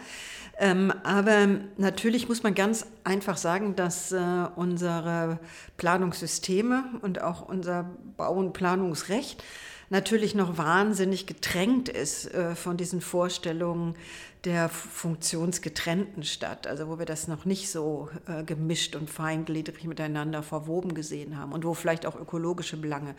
Ähm, 0.57 0.93
aber 1.03 1.49
natürlich 1.79 2.29
muss 2.29 2.43
man 2.43 2.55
ganz 2.55 2.87
einfach 3.03 3.37
sagen, 3.37 3.75
dass 3.75 4.13
äh, 4.13 4.21
unsere 4.55 5.41
Planungssysteme 5.77 6.85
und 7.03 7.21
auch 7.21 7.49
unser 7.49 7.91
Bau- 8.17 8.35
und 8.35 8.53
Planungsrecht 8.53 9.43
natürlich 9.91 10.35
noch 10.35 10.57
wahnsinnig 10.57 11.27
gedrängt 11.27 11.89
ist 11.89 12.33
äh, 12.33 12.55
von 12.55 12.77
diesen 12.77 13.01
Vorstellungen 13.01 13.97
der 14.45 14.69
funktionsgetrennten 14.69 16.23
Stadt, 16.23 16.67
also 16.67 16.89
wo 16.89 16.99
wir 16.99 17.07
das 17.07 17.29
noch 17.29 17.47
nicht 17.47 17.71
so 17.71 18.11
äh, 18.27 18.45
gemischt 18.45 18.95
und 18.95 19.09
feingliedrig 19.09 19.85
miteinander 19.85 20.43
verwoben 20.43 20.95
gesehen 20.95 21.39
haben 21.39 21.53
und 21.53 21.65
wo 21.65 21.73
vielleicht 21.73 22.05
auch 22.05 22.15
ökologische 22.15 22.77
Belange 22.77 23.15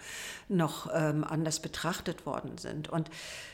noch 0.49 0.89
ähm, 0.93 1.23
anders 1.23 1.59
betrachtet 1.59 2.25
worden 2.25 2.57
sind. 2.57 2.89
Und 2.89 3.09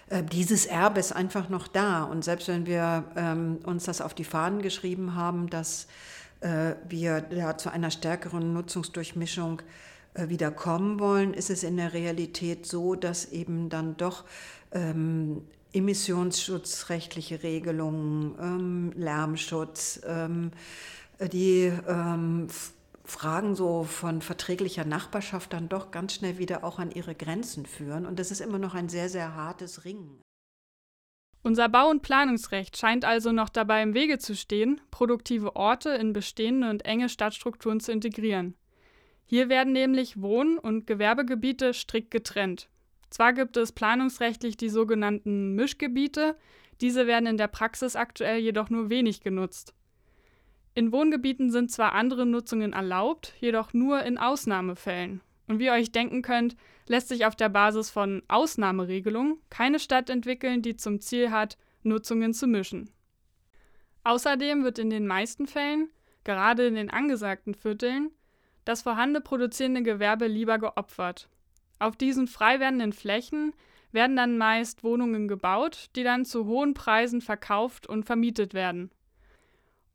äh, 0.10 0.22
dieses 0.24 0.66
Erbe 0.66 1.00
ist 1.00 1.14
einfach 1.14 1.48
noch 1.48 1.68
da. 1.68 2.04
Und 2.04 2.26
selbst 2.26 2.50
wenn 2.50 2.66
wir 2.66 3.06
ähm, 3.16 3.60
uns 3.64 3.86
das 3.86 4.02
auf 4.02 4.14
die 4.14 4.26
Fahnen 4.26 4.62
geschrieben 4.62 5.16
haben, 5.16 5.50
dass 5.50 5.88
äh, 6.42 6.74
wir 6.90 7.26
ja, 7.32 7.58
zu 7.58 7.72
einer 7.72 7.92
stärkeren 7.92 8.54
Nutzungsdurchmischung 8.54 9.62
äh, 10.14 10.28
wieder 10.28 10.52
kommen 10.52 11.00
wollen, 11.00 11.34
ist 11.34 11.50
es 11.50 11.64
in 11.64 11.78
der 11.78 11.94
Realität 11.94 12.66
so, 12.66 12.96
dass 12.96 13.32
eben 13.32 13.70
dann 13.70 13.96
doch 13.96 14.26
ähm, 14.74 15.44
emissionsschutzrechtliche 15.74 17.44
Regelungen, 17.44 18.36
ähm, 18.40 18.94
Lärmschutz, 18.96 20.02
ähm, 20.06 20.52
die 21.32 21.72
ähm, 21.88 22.48
Fragen 23.04 23.56
so 23.56 23.84
von 23.84 24.22
verträglicher 24.22 24.86
Nachbarschaft 24.86 25.54
dann 25.54 25.70
doch 25.70 25.92
ganz 25.92 26.16
schnell 26.16 26.38
wieder 26.38 26.64
auch 26.64 26.80
an 26.80 26.92
ihre 26.92 27.16
Grenzen 27.16 27.66
führen. 27.66 28.06
Und 28.06 28.20
das 28.20 28.32
ist 28.32 28.42
immer 28.42 28.60
noch 28.60 28.74
ein 28.74 28.90
sehr, 28.90 29.10
sehr 29.10 29.36
hartes 29.36 29.86
Ringen. 29.86 30.22
Unser 31.44 31.70
Bau- 31.70 31.90
und 31.90 32.04
Planungsrecht 32.04 32.78
scheint 32.78 33.04
also 33.04 33.32
noch 33.32 33.50
dabei 33.50 33.82
im 33.82 33.96
Wege 33.96 34.20
zu 34.20 34.36
stehen, 34.36 34.80
produktive 34.92 35.56
Orte 35.56 35.90
in 35.90 36.14
bestehende 36.14 36.70
und 36.70 36.86
enge 36.86 37.10
Stadtstrukturen 37.10 37.80
zu 37.80 37.92
integrieren. 37.92 38.56
Hier 39.26 39.50
werden 39.50 39.74
nämlich 39.74 40.22
Wohn- 40.22 40.60
und 40.60 40.86
Gewerbegebiete 40.86 41.74
strikt 41.74 42.12
getrennt. 42.12 42.70
Zwar 43.12 43.34
gibt 43.34 43.58
es 43.58 43.74
planungsrechtlich 43.74 44.56
die 44.56 44.70
sogenannten 44.70 45.54
Mischgebiete, 45.54 46.38
diese 46.80 47.08
werden 47.08 47.28
in 47.28 47.38
der 47.38 47.50
Praxis 47.50 47.96
aktuell 47.96 48.40
jedoch 48.40 48.70
nur 48.70 48.90
wenig 48.90 49.20
genutzt. 49.20 49.76
In 50.74 50.94
Wohngebieten 50.94 51.52
sind 51.52 51.70
zwar 51.70 51.94
andere 51.94 52.26
Nutzungen 52.26 52.72
erlaubt, 52.72 53.34
jedoch 53.40 53.74
nur 53.74 54.02
in 54.04 54.18
Ausnahmefällen. 54.18 55.20
Und 55.48 55.60
wie 55.60 55.66
ihr 55.66 55.74
euch 55.74 55.92
denken 55.92 56.22
könnt, 56.22 56.56
lässt 56.88 57.10
sich 57.10 57.26
auf 57.26 57.36
der 57.36 57.50
Basis 57.50 57.90
von 57.90 58.24
Ausnahmeregelungen 58.30 59.38
keine 59.50 59.80
Stadt 59.80 60.10
entwickeln, 60.10 60.62
die 60.62 60.78
zum 60.78 61.02
Ziel 61.02 61.32
hat, 61.32 61.58
Nutzungen 61.84 62.34
zu 62.34 62.48
mischen. 62.48 62.90
Außerdem 64.06 64.64
wird 64.64 64.80
in 64.80 64.90
den 64.90 65.06
meisten 65.06 65.48
Fällen, 65.48 65.90
gerade 66.24 66.66
in 66.66 66.76
den 66.76 66.90
angesagten 66.90 67.56
Vierteln, 67.56 68.12
das 68.64 68.84
vorhandene 68.84 69.20
produzierende 69.20 69.84
Gewerbe 69.84 70.28
lieber 70.28 70.58
geopfert 70.58 71.28
auf 71.82 71.96
diesen 71.96 72.28
frei 72.28 72.60
werdenden 72.60 72.94
Flächen 72.94 73.54
werden 73.92 74.16
dann 74.16 74.38
meist 74.38 74.84
Wohnungen 74.84 75.28
gebaut, 75.28 75.90
die 75.96 76.04
dann 76.04 76.26
zu 76.26 76.46
hohen 76.46 76.74
Preisen 76.74 77.22
verkauft 77.22 77.88
und 77.88 78.06
vermietet 78.06 78.54
werden. 78.54 78.92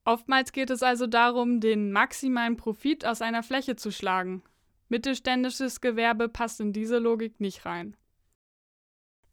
Oftmals 0.04 0.52
geht 0.52 0.70
es 0.70 0.82
also 0.82 1.06
darum, 1.06 1.60
den 1.60 1.90
maximalen 1.92 2.56
Profit 2.56 3.04
aus 3.04 3.22
einer 3.22 3.42
Fläche 3.42 3.76
zu 3.76 3.90
schlagen. 3.90 4.42
Mittelständisches 4.88 5.80
Gewerbe 5.80 6.28
passt 6.28 6.60
in 6.60 6.72
diese 6.72 6.98
Logik 6.98 7.40
nicht 7.40 7.64
rein. 7.66 7.96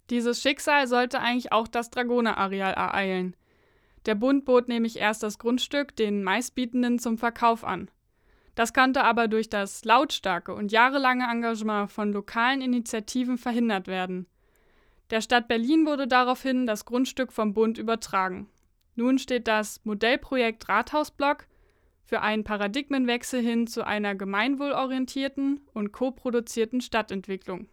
Dieses 0.09 0.41
Schicksal 0.41 0.87
sollte 0.87 1.19
eigentlich 1.19 1.51
auch 1.51 1.67
das 1.67 1.89
Dragoner-Areal 1.91 2.73
ereilen. 2.73 3.35
Der 4.05 4.15
Bund 4.15 4.45
bot 4.45 4.67
nämlich 4.67 4.97
erst 4.97 5.23
das 5.23 5.39
Grundstück 5.39 5.95
den 5.95 6.23
Meistbietenden 6.23 6.99
zum 6.99 7.17
Verkauf 7.17 7.63
an. 7.63 7.89
Das 8.55 8.73
konnte 8.73 9.03
aber 9.03 9.27
durch 9.27 9.49
das 9.49 9.83
lautstarke 9.83 10.53
und 10.53 10.71
jahrelange 10.71 11.25
Engagement 11.29 11.91
von 11.91 12.13
lokalen 12.13 12.61
Initiativen 12.61 13.37
verhindert 13.37 13.87
werden. 13.87 14.27
Der 15.09 15.21
Stadt 15.21 15.47
Berlin 15.47 15.85
wurde 15.85 16.07
daraufhin 16.07 16.65
das 16.65 16.85
Grundstück 16.85 17.31
vom 17.31 17.53
Bund 17.53 17.77
übertragen. 17.77 18.47
Nun 18.95 19.17
steht 19.17 19.47
das 19.47 19.81
Modellprojekt 19.83 20.69
Rathausblock 20.69 21.47
für 22.03 22.21
einen 22.21 22.43
Paradigmenwechsel 22.43 23.41
hin 23.41 23.65
zu 23.65 23.85
einer 23.85 24.13
gemeinwohlorientierten 24.13 25.61
und 25.73 25.91
koproduzierten 25.91 26.81
Stadtentwicklung. 26.81 27.67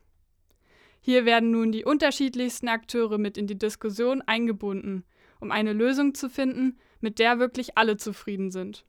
Hier 1.01 1.25
werden 1.25 1.51
nun 1.51 1.73
die 1.73 1.85
unterschiedlichsten 1.85 2.69
Akteure 2.69 3.19
mit 3.19 3.39
in 3.39 3.47
die 3.47 3.59
Diskussion 3.59 4.23
eingebunden, 4.23 5.05
um 5.41 5.51
eine 5.51 5.73
Lösung 5.73 6.15
zu 6.15 6.29
finden, 6.29 6.79
mit 7.01 7.19
der 7.19 7.39
wirklich 7.39 7.77
alle 7.79 7.97
zufrieden 7.97 8.51
sind. 8.51 8.85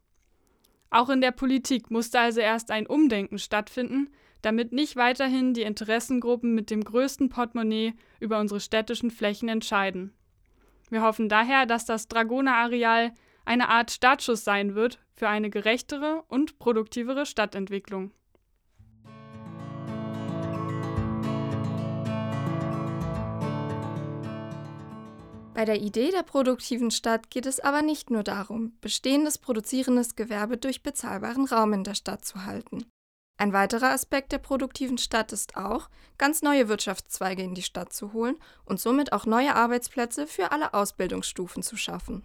Auch 0.91 1.09
in 1.09 1.21
der 1.21 1.31
Politik 1.31 1.89
musste 1.89 2.19
also 2.19 2.41
erst 2.41 2.69
ein 2.69 2.85
Umdenken 2.85 3.39
stattfinden, 3.39 4.09
damit 4.41 4.73
nicht 4.73 4.97
weiterhin 4.97 5.53
die 5.53 5.61
Interessengruppen 5.61 6.53
mit 6.53 6.69
dem 6.69 6.83
größten 6.83 7.29
Portemonnaie 7.29 7.93
über 8.19 8.39
unsere 8.39 8.59
städtischen 8.59 9.09
Flächen 9.09 9.47
entscheiden. 9.47 10.13
Wir 10.89 11.01
hoffen 11.01 11.29
daher, 11.29 11.65
dass 11.65 11.85
das 11.85 12.09
Dragoner-Areal 12.09 13.13
eine 13.45 13.69
Art 13.69 13.91
Startschuss 13.91 14.43
sein 14.43 14.75
wird 14.75 14.99
für 15.13 15.29
eine 15.29 15.49
gerechtere 15.49 16.23
und 16.27 16.59
produktivere 16.59 17.25
Stadtentwicklung. 17.25 18.11
Bei 25.53 25.65
der 25.65 25.81
Idee 25.81 26.11
der 26.11 26.23
produktiven 26.23 26.91
Stadt 26.91 27.29
geht 27.29 27.45
es 27.45 27.59
aber 27.59 27.81
nicht 27.81 28.09
nur 28.09 28.23
darum, 28.23 28.77
bestehendes 28.79 29.37
produzierendes 29.37 30.15
Gewerbe 30.15 30.57
durch 30.57 30.81
bezahlbaren 30.81 31.45
Raum 31.45 31.73
in 31.73 31.83
der 31.83 31.95
Stadt 31.95 32.23
zu 32.23 32.45
halten. 32.45 32.85
Ein 33.37 33.53
weiterer 33.53 33.89
Aspekt 33.89 34.31
der 34.31 34.37
produktiven 34.37 34.97
Stadt 34.97 35.33
ist 35.33 35.57
auch, 35.57 35.89
ganz 36.17 36.41
neue 36.41 36.69
Wirtschaftszweige 36.69 37.41
in 37.41 37.55
die 37.55 37.63
Stadt 37.63 37.91
zu 37.91 38.13
holen 38.13 38.37
und 38.65 38.79
somit 38.79 39.13
auch 39.13 39.25
neue 39.25 39.55
Arbeitsplätze 39.55 40.25
für 40.25 40.51
alle 40.51 40.73
Ausbildungsstufen 40.73 41.63
zu 41.63 41.75
schaffen. 41.75 42.23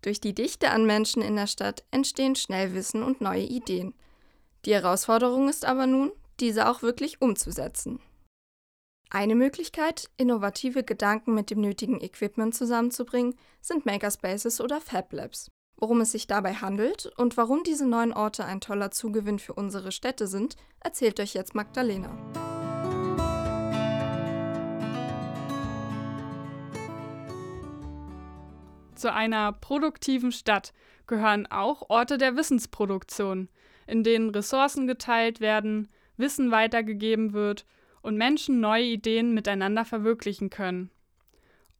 Durch 0.00 0.20
die 0.20 0.34
Dichte 0.34 0.70
an 0.70 0.86
Menschen 0.86 1.20
in 1.20 1.36
der 1.36 1.48
Stadt 1.48 1.84
entstehen 1.90 2.36
schnell 2.36 2.74
Wissen 2.74 3.02
und 3.02 3.20
neue 3.20 3.44
Ideen. 3.44 3.92
Die 4.64 4.72
Herausforderung 4.72 5.48
ist 5.48 5.64
aber 5.64 5.86
nun, 5.86 6.12
diese 6.40 6.68
auch 6.68 6.82
wirklich 6.82 7.20
umzusetzen. 7.20 8.00
Eine 9.14 9.34
Möglichkeit, 9.34 10.08
innovative 10.16 10.84
Gedanken 10.84 11.34
mit 11.34 11.50
dem 11.50 11.60
nötigen 11.60 12.00
Equipment 12.00 12.54
zusammenzubringen, 12.54 13.34
sind 13.60 13.84
Makerspaces 13.84 14.58
oder 14.58 14.80
Fab 14.80 15.12
Labs. 15.12 15.50
Worum 15.76 16.00
es 16.00 16.12
sich 16.12 16.26
dabei 16.26 16.54
handelt 16.54 17.12
und 17.18 17.36
warum 17.36 17.62
diese 17.62 17.86
neuen 17.86 18.14
Orte 18.14 18.46
ein 18.46 18.62
toller 18.62 18.90
Zugewinn 18.90 19.38
für 19.38 19.52
unsere 19.52 19.92
Städte 19.92 20.26
sind, 20.26 20.56
erzählt 20.80 21.20
euch 21.20 21.34
jetzt 21.34 21.54
Magdalena. 21.54 22.08
Zu 28.94 29.12
einer 29.12 29.52
produktiven 29.52 30.32
Stadt 30.32 30.72
gehören 31.06 31.46
auch 31.48 31.90
Orte 31.90 32.16
der 32.16 32.34
Wissensproduktion, 32.38 33.50
in 33.86 34.04
denen 34.04 34.30
Ressourcen 34.30 34.86
geteilt 34.86 35.40
werden, 35.40 35.90
Wissen 36.16 36.50
weitergegeben 36.50 37.34
wird 37.34 37.66
und 38.02 38.16
Menschen 38.16 38.60
neue 38.60 38.84
Ideen 38.84 39.32
miteinander 39.32 39.84
verwirklichen 39.84 40.50
können. 40.50 40.90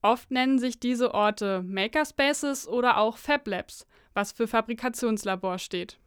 Oft 0.00 0.30
nennen 0.30 0.58
sich 0.58 0.80
diese 0.80 1.14
Orte 1.14 1.62
Makerspaces 1.62 2.66
oder 2.66 2.96
auch 2.98 3.16
Fab 3.16 3.46
Labs, 3.46 3.86
was 4.14 4.32
für 4.32 4.48
Fabrikationslabor 4.48 5.58
steht. 5.58 5.98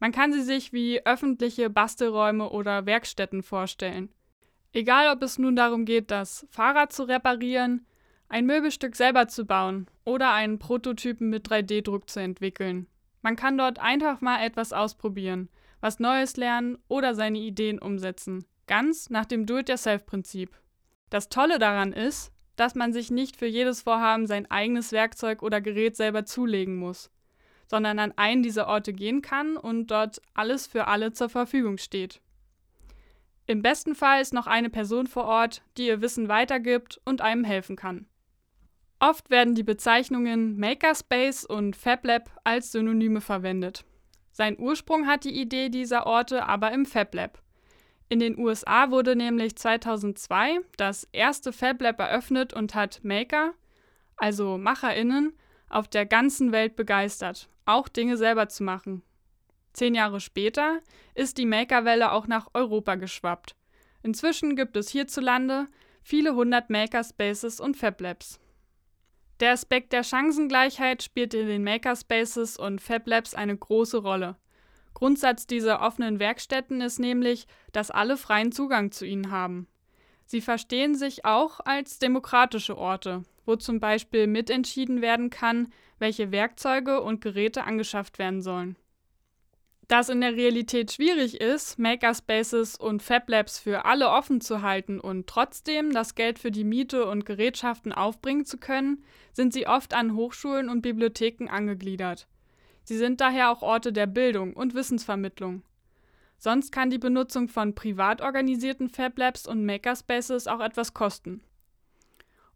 Man 0.00 0.12
kann 0.12 0.32
sie 0.32 0.42
sich 0.42 0.72
wie 0.72 1.04
öffentliche 1.04 1.70
Bastelräume 1.70 2.50
oder 2.50 2.86
Werkstätten 2.86 3.42
vorstellen. 3.42 4.08
Egal, 4.72 5.14
ob 5.14 5.22
es 5.22 5.38
nun 5.38 5.56
darum 5.56 5.84
geht, 5.84 6.10
das 6.10 6.46
Fahrrad 6.50 6.92
zu 6.92 7.04
reparieren, 7.04 7.86
ein 8.28 8.46
Möbelstück 8.46 8.96
selber 8.96 9.28
zu 9.28 9.44
bauen 9.44 9.86
oder 10.04 10.32
einen 10.32 10.58
Prototypen 10.58 11.28
mit 11.28 11.48
3D-Druck 11.48 12.08
zu 12.08 12.20
entwickeln. 12.20 12.86
Man 13.22 13.36
kann 13.36 13.58
dort 13.58 13.78
einfach 13.78 14.20
mal 14.20 14.42
etwas 14.44 14.72
ausprobieren, 14.72 15.48
was 15.80 15.98
Neues 15.98 16.36
lernen 16.36 16.78
oder 16.88 17.14
seine 17.14 17.38
Ideen 17.38 17.78
umsetzen, 17.78 18.44
ganz 18.70 19.10
nach 19.10 19.26
dem 19.26 19.44
Do-it-yourself-Prinzip. 19.44 20.56
Das 21.10 21.28
Tolle 21.28 21.58
daran 21.58 21.92
ist, 21.92 22.32
dass 22.56 22.74
man 22.74 22.94
sich 22.94 23.10
nicht 23.10 23.36
für 23.36 23.46
jedes 23.46 23.82
Vorhaben 23.82 24.26
sein 24.26 24.50
eigenes 24.50 24.92
Werkzeug 24.92 25.42
oder 25.42 25.60
Gerät 25.60 25.94
selber 25.96 26.24
zulegen 26.24 26.76
muss 26.76 27.10
sondern 27.70 28.00
an 28.00 28.12
einen 28.16 28.42
dieser 28.42 28.66
Orte 28.66 28.92
gehen 28.92 29.22
kann 29.22 29.56
und 29.56 29.92
dort 29.92 30.20
alles 30.34 30.66
für 30.66 30.88
alle 30.88 31.12
zur 31.12 31.28
Verfügung 31.28 31.78
steht. 31.78 32.20
Im 33.46 33.62
besten 33.62 33.94
Fall 33.94 34.20
ist 34.20 34.34
noch 34.34 34.48
eine 34.48 34.70
Person 34.70 35.06
vor 35.06 35.24
Ort, 35.24 35.62
die 35.76 35.86
ihr 35.86 36.00
Wissen 36.00 36.28
weitergibt 36.28 37.00
und 37.04 37.20
einem 37.20 37.44
helfen 37.44 37.76
kann. 37.76 38.06
Oft 38.98 39.30
werden 39.30 39.54
die 39.54 39.62
Bezeichnungen 39.62 40.58
Makerspace 40.58 41.44
und 41.44 41.76
FabLab 41.76 42.28
als 42.42 42.72
Synonyme 42.72 43.20
verwendet. 43.20 43.84
Sein 44.32 44.58
Ursprung 44.58 45.06
hat 45.06 45.22
die 45.22 45.40
Idee 45.40 45.68
dieser 45.68 46.06
Orte 46.06 46.46
aber 46.46 46.72
im 46.72 46.84
FabLab. 46.84 47.40
In 48.10 48.18
den 48.18 48.38
USA 48.38 48.90
wurde 48.90 49.16
nämlich 49.16 49.56
2002 49.56 50.58
das 50.76 51.08
erste 51.12 51.52
FabLab 51.52 51.98
eröffnet 51.98 52.52
und 52.52 52.74
hat 52.74 53.00
Maker, 53.02 53.54
also 54.16 54.58
MacherInnen, 54.58 55.32
auf 55.70 55.88
der 55.88 56.04
ganzen 56.04 56.52
Welt 56.52 56.76
begeistert 56.76 57.48
auch 57.70 57.88
Dinge 57.88 58.16
selber 58.16 58.48
zu 58.48 58.64
machen. 58.64 59.02
Zehn 59.72 59.94
Jahre 59.94 60.20
später 60.20 60.80
ist 61.14 61.38
die 61.38 61.46
Makerwelle 61.46 62.12
auch 62.12 62.26
nach 62.26 62.48
Europa 62.54 62.96
geschwappt. 62.96 63.54
Inzwischen 64.02 64.56
gibt 64.56 64.76
es 64.76 64.90
hierzulande 64.90 65.66
viele 66.02 66.34
hundert 66.34 66.70
Makerspaces 66.70 67.60
und 67.60 67.76
Fablabs. 67.76 68.40
Der 69.38 69.52
Aspekt 69.52 69.92
der 69.92 70.02
Chancengleichheit 70.02 71.02
spielt 71.02 71.34
in 71.34 71.46
den 71.46 71.62
Makerspaces 71.62 72.56
und 72.56 72.80
Fablabs 72.80 73.34
eine 73.34 73.56
große 73.56 73.98
Rolle. 73.98 74.36
Grundsatz 75.00 75.46
dieser 75.46 75.80
offenen 75.80 76.18
Werkstätten 76.18 76.82
ist 76.82 76.98
nämlich, 76.98 77.46
dass 77.72 77.90
alle 77.90 78.18
freien 78.18 78.52
Zugang 78.52 78.92
zu 78.92 79.06
ihnen 79.06 79.30
haben. 79.30 79.66
Sie 80.26 80.42
verstehen 80.42 80.94
sich 80.94 81.24
auch 81.24 81.60
als 81.64 81.98
demokratische 81.98 82.76
Orte, 82.76 83.22
wo 83.46 83.56
zum 83.56 83.80
Beispiel 83.80 84.26
mitentschieden 84.26 85.00
werden 85.00 85.30
kann, 85.30 85.72
welche 85.98 86.32
Werkzeuge 86.32 87.00
und 87.00 87.22
Geräte 87.22 87.64
angeschafft 87.64 88.18
werden 88.18 88.42
sollen. 88.42 88.76
Da 89.88 90.00
es 90.00 90.10
in 90.10 90.20
der 90.20 90.36
Realität 90.36 90.92
schwierig 90.92 91.40
ist, 91.40 91.78
Makerspaces 91.78 92.76
und 92.76 93.02
Fablabs 93.02 93.58
für 93.58 93.86
alle 93.86 94.10
offen 94.10 94.42
zu 94.42 94.60
halten 94.60 95.00
und 95.00 95.26
trotzdem 95.28 95.94
das 95.94 96.14
Geld 96.14 96.38
für 96.38 96.50
die 96.50 96.62
Miete 96.62 97.06
und 97.06 97.24
Gerätschaften 97.24 97.94
aufbringen 97.94 98.44
zu 98.44 98.58
können, 98.58 99.02
sind 99.32 99.54
sie 99.54 99.66
oft 99.66 99.94
an 99.94 100.14
Hochschulen 100.14 100.68
und 100.68 100.82
Bibliotheken 100.82 101.48
angegliedert. 101.48 102.28
Sie 102.90 102.96
sind 102.96 103.20
daher 103.20 103.52
auch 103.52 103.62
Orte 103.62 103.92
der 103.92 104.08
Bildung 104.08 104.52
und 104.52 104.74
Wissensvermittlung. 104.74 105.62
Sonst 106.38 106.72
kann 106.72 106.90
die 106.90 106.98
Benutzung 106.98 107.46
von 107.46 107.76
privat 107.76 108.20
organisierten 108.20 108.88
Fablabs 108.88 109.46
und 109.46 109.64
Makerspaces 109.64 110.48
auch 110.48 110.58
etwas 110.58 110.92
kosten. 110.92 111.40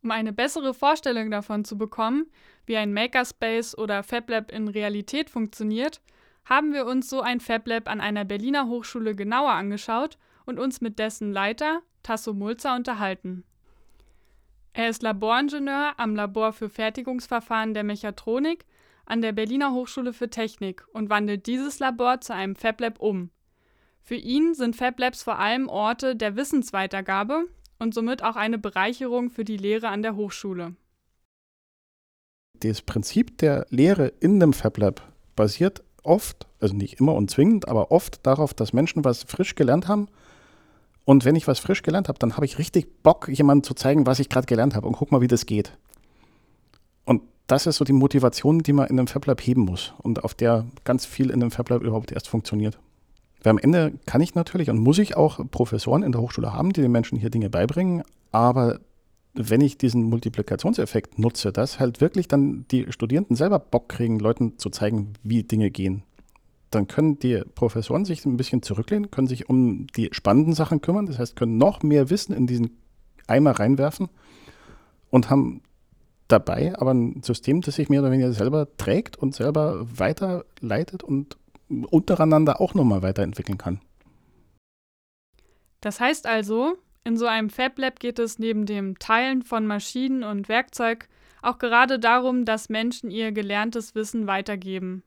Um 0.03 0.11
eine 0.11 0.33
bessere 0.33 0.75
Vorstellung 0.75 1.31
davon 1.31 1.65
zu 1.65 1.79
bekommen, 1.79 2.27
wie 2.67 2.77
ein 2.77 2.93
Makerspace 2.93 3.79
oder 3.79 4.03
FabLab 4.03 4.51
in 4.51 4.67
Realität 4.67 5.31
funktioniert, 5.31 6.01
haben 6.45 6.73
wir 6.73 6.87
uns 6.87 7.09
so 7.09 7.21
ein 7.21 7.39
FabLab 7.39 7.89
an 7.89 8.01
einer 8.01 8.25
Berliner 8.25 8.67
Hochschule 8.67 9.15
genauer 9.15 9.53
angeschaut 9.53 10.19
und 10.47 10.59
uns 10.59 10.81
mit 10.81 10.99
dessen 10.99 11.33
Leiter, 11.33 11.81
Tasso 12.03 12.35
Mulzer, 12.35 12.75
unterhalten. 12.75 13.45
Er 14.73 14.89
ist 14.89 15.05
Laboringenieur 15.05 15.95
am 15.97 16.17
Labor 16.17 16.53
für 16.53 16.69
Fertigungsverfahren 16.69 17.73
der 17.73 17.85
Mechatronik 17.85 18.65
an 19.07 19.23
der 19.23 19.33
Berliner 19.33 19.73
Hochschule 19.73 20.13
für 20.13 20.31
Technik 20.31 20.85
und 20.93 21.11
wandelt 21.11 21.47
dieses 21.47 21.79
Labor 21.79 22.21
zu 22.21 22.35
einem 22.35 22.57
FabLab 22.57 23.01
um. 23.01 23.31
Für 24.03 24.17
ihn 24.17 24.55
sind 24.55 24.77
FabLabs 24.77 25.23
vor 25.23 25.39
allem 25.39 25.69
Orte 25.69 26.17
der 26.17 26.37
Wissensweitergabe 26.37 27.47
und 27.79 27.95
somit 27.95 28.23
auch 28.23 28.37
eine 28.37 28.59
Bereicherung 28.59 29.31
für 29.31 29.45
die 29.45 29.57
Lehre 29.57 29.89
an 29.89 30.03
der 30.03 30.17
Hochschule. 30.17 30.75
Das 32.61 32.83
Prinzip 32.83 33.39
der 33.39 33.67
Lehre 33.71 34.09
in 34.21 34.43
einem 34.43 34.53
FabLab 34.53 35.03
basiert 35.37 35.83
oft, 36.03 36.47
also 36.61 36.75
nicht 36.75 37.01
immer 37.01 37.15
und 37.15 37.31
zwingend, 37.31 37.69
aber 37.69 37.91
oft 37.91 38.27
darauf, 38.27 38.55
dass 38.55 38.73
Menschen 38.73 39.05
was 39.05 39.25
frisch 39.25 39.55
gelernt 39.55 39.89
haben. 39.89 40.09
Und 41.05 41.25
wenn 41.25 41.37
ich 41.37 41.47
was 41.47 41.59
frisch 41.59 41.83
gelernt 41.83 42.09
habe, 42.09 42.19
dann 42.19 42.37
habe 42.37 42.47
ich 42.47 42.59
richtig 42.59 43.03
Bock, 43.03 43.29
jemandem 43.29 43.65
zu 43.65 43.75
zeigen, 43.75 44.07
was 44.07 44.21
ich 44.21 44.29
gerade 44.29 44.47
gelernt 44.47 44.75
habe 44.75 44.87
und 44.87 44.95
guck 44.95 45.13
mal, 45.13 45.21
wie 45.21 45.29
das 45.29 45.47
geht. 45.47 45.77
Das 47.47 47.67
ist 47.67 47.77
so 47.77 47.85
die 47.85 47.93
Motivation, 47.93 48.61
die 48.61 48.73
man 48.73 48.89
in 48.89 48.99
einem 48.99 49.07
FabLab 49.07 49.41
heben 49.43 49.63
muss 49.63 49.93
und 50.03 50.25
auf 50.25 50.35
der 50.35 50.65
ganz 50.85 51.05
viel 51.05 51.31
in 51.31 51.43
einem 51.43 51.51
FabLab 51.51 51.83
überhaupt 51.83 52.11
erst 52.13 52.29
funktioniert. 52.29 52.79
Weil 53.43 53.51
am 53.51 53.59
Ende 53.59 53.93
kann 54.07 54.23
ich 54.23 54.35
natürlich 54.35 54.71
und 54.71 54.79
muss 54.79 54.99
ich 54.99 55.17
auch 55.17 55.39
Professoren 55.51 56.03
in 56.03 56.13
der 56.13 56.23
Hochschule 56.23 56.55
haben, 56.55 56.73
die 56.73 56.81
den 56.81 56.93
Menschen 56.93 57.19
hier 57.19 57.29
Dinge 57.29 57.51
beibringen, 57.51 58.03
aber 58.33 58.81
wenn 59.35 59.61
ich 59.61 59.77
diesen 59.77 60.05
Multiplikationseffekt 60.05 61.19
nutze, 61.19 61.53
dass 61.53 61.81
halt 61.81 62.01
wirklich 62.01 62.29
dann 62.29 62.67
die 62.71 62.91
Studierenden 62.91 63.37
selber 63.37 63.59
Bock 63.59 63.89
kriegen, 63.89 64.21
Leuten 64.21 64.59
zu 64.59 64.71
zeigen, 64.71 65.13
wie 65.23 65.43
Dinge 65.43 65.71
gehen, 65.71 66.05
dann 66.71 66.87
können 66.87 67.19
die 67.19 67.43
Professoren 67.55 68.05
sich 68.05 68.25
ein 68.25 68.37
bisschen 68.37 68.63
zurücklehnen, 68.63 69.11
können 69.11 69.27
sich 69.27 69.49
um 69.49 69.87
die 69.97 70.09
spannenden 70.13 70.55
Sachen 70.55 70.81
kümmern, 70.81 71.07
das 71.07 71.19
heißt, 71.19 71.37
können 71.37 71.59
noch 71.59 71.83
mehr 71.83 72.11
Wissen 72.11 72.35
in 72.35 72.47
diesen 72.47 72.79
Eimer 73.27 73.53
reinwerfen 73.53 74.09
und 75.11 75.31
haben 75.31 75.63
dabei 76.29 76.75
aber 76.79 76.93
ein 76.93 77.23
System, 77.23 77.61
das 77.61 77.77
sich 77.77 77.89
mehr 77.89 78.01
oder 78.01 78.11
weniger 78.11 78.33
selber 78.33 78.69
trägt 78.77 79.17
und 79.17 79.35
selber 79.35 79.87
weiterleitet 79.99 81.03
und 81.03 81.37
untereinander 81.69 82.61
auch 82.61 82.75
nochmal 82.75 83.03
weiterentwickeln 83.03 83.59
kann. 83.59 83.81
Das 85.81 86.01
heißt 86.01 86.27
also, 86.27 86.77
in 87.05 87.17
so 87.19 87.27
einem 87.27 87.51
Fab 87.51 87.79
Lab 87.79 88.01
geht 88.01 88.19
es 88.19 88.39
neben 88.39 88.65
dem 88.65 88.99
Teilen 88.99 89.43
von 89.43 89.67
Maschinen 89.67 90.23
und 90.25 90.49
Werkzeug 90.49 91.09
auch 91.43 91.59
gerade 91.59 91.99
darum, 91.99 92.47
dass 92.47 92.71
Menschen 92.71 93.11
ihr 93.11 93.33
gelerntes 93.33 93.95
Wissen 93.95 94.27
weitergeben. 94.27 95.03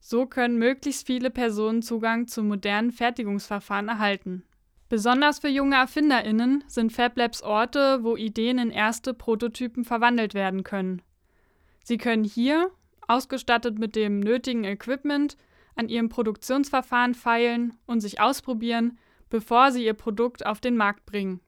So 0.00 0.24
können 0.24 0.56
möglichst 0.58 1.06
viele 1.06 1.30
Personen 1.30 1.82
Zugang 1.82 2.26
zu 2.26 2.42
modernen 2.42 2.90
Fertigungsverfahren 2.90 3.88
erhalten. 3.88 4.44
Besonders 4.90 5.38
für 5.38 5.48
junge 5.48 5.76
ErfinderInnen 5.76 6.64
sind 6.66 6.92
Fab 6.92 7.16
Labs 7.16 7.44
Orte, 7.44 8.02
wo 8.02 8.16
Ideen 8.16 8.58
in 8.58 8.70
erste 8.70 9.14
Prototypen 9.14 9.84
verwandelt 9.84 10.34
werden 10.34 10.64
können. 10.64 11.00
Sie 11.84 11.96
können 11.96 12.24
hier, 12.24 12.72
ausgestattet 13.06 13.78
mit 13.78 13.94
dem 13.94 14.18
nötigen 14.18 14.64
Equipment, 14.64 15.36
an 15.76 15.88
ihrem 15.88 16.08
Produktionsverfahren 16.08 17.14
feilen 17.14 17.78
und 17.86 18.00
sich 18.00 18.20
ausprobieren, 18.20 18.98
bevor 19.28 19.70
sie 19.70 19.84
ihr 19.84 19.94
Produkt 19.94 20.44
auf 20.44 20.60
den 20.60 20.76
Markt 20.76 21.06
bringen. 21.06 21.40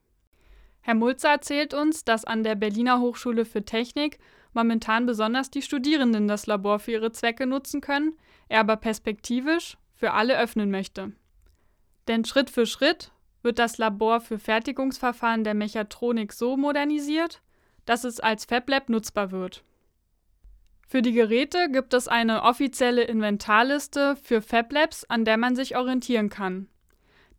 Herr 0.79 0.95
Mulzer 0.95 1.31
erzählt 1.31 1.73
uns, 1.73 2.05
dass 2.05 2.23
an 2.23 2.43
der 2.43 2.55
Berliner 2.55 3.01
Hochschule 3.01 3.43
für 3.43 3.65
Technik 3.65 4.19
momentan 4.53 5.05
besonders 5.05 5.51
die 5.51 5.61
Studierenden 5.61 6.29
das 6.29 6.45
Labor 6.47 6.79
für 6.79 6.91
ihre 6.91 7.11
Zwecke 7.11 7.45
nutzen 7.45 7.81
können, 7.81 8.13
er 8.47 8.61
aber 8.61 8.77
perspektivisch 8.77 9.77
für 9.95 10.13
alle 10.13 10.39
öffnen 10.39 10.71
möchte. 10.71 11.11
Denn 12.07 12.23
Schritt 12.23 12.49
für 12.49 12.65
Schritt 12.65 13.12
wird 13.43 13.59
das 13.59 13.77
Labor 13.77 14.21
für 14.21 14.39
Fertigungsverfahren 14.39 15.43
der 15.43 15.53
Mechatronik 15.53 16.33
so 16.33 16.57
modernisiert, 16.57 17.41
dass 17.85 18.03
es 18.03 18.19
als 18.19 18.45
FabLab 18.45 18.89
nutzbar 18.89 19.31
wird. 19.31 19.63
Für 20.87 21.01
die 21.01 21.11
Geräte 21.11 21.69
gibt 21.71 21.93
es 21.93 22.07
eine 22.07 22.43
offizielle 22.43 23.03
Inventarliste 23.03 24.15
für 24.15 24.41
FabLabs, 24.41 25.05
an 25.05 25.25
der 25.25 25.37
man 25.37 25.55
sich 25.55 25.75
orientieren 25.75 26.29
kann. 26.29 26.67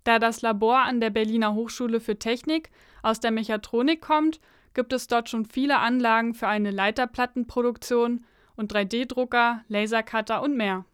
Da 0.04 0.18
das 0.18 0.42
Labor 0.42 0.80
an 0.80 1.00
der 1.00 1.10
Berliner 1.10 1.54
Hochschule 1.54 2.00
für 2.00 2.18
Technik 2.18 2.70
aus 3.02 3.20
der 3.20 3.30
Mechatronik 3.30 4.02
kommt, 4.02 4.40
gibt 4.74 4.92
es 4.92 5.06
dort 5.06 5.30
schon 5.30 5.46
viele 5.46 5.78
Anlagen 5.78 6.34
für 6.34 6.48
eine 6.48 6.70
Leiterplattenproduktion 6.70 8.24
und 8.56 8.72
3D-Drucker, 8.72 9.62
Lasercutter 9.68 10.42
und 10.42 10.56
mehr. 10.56 10.84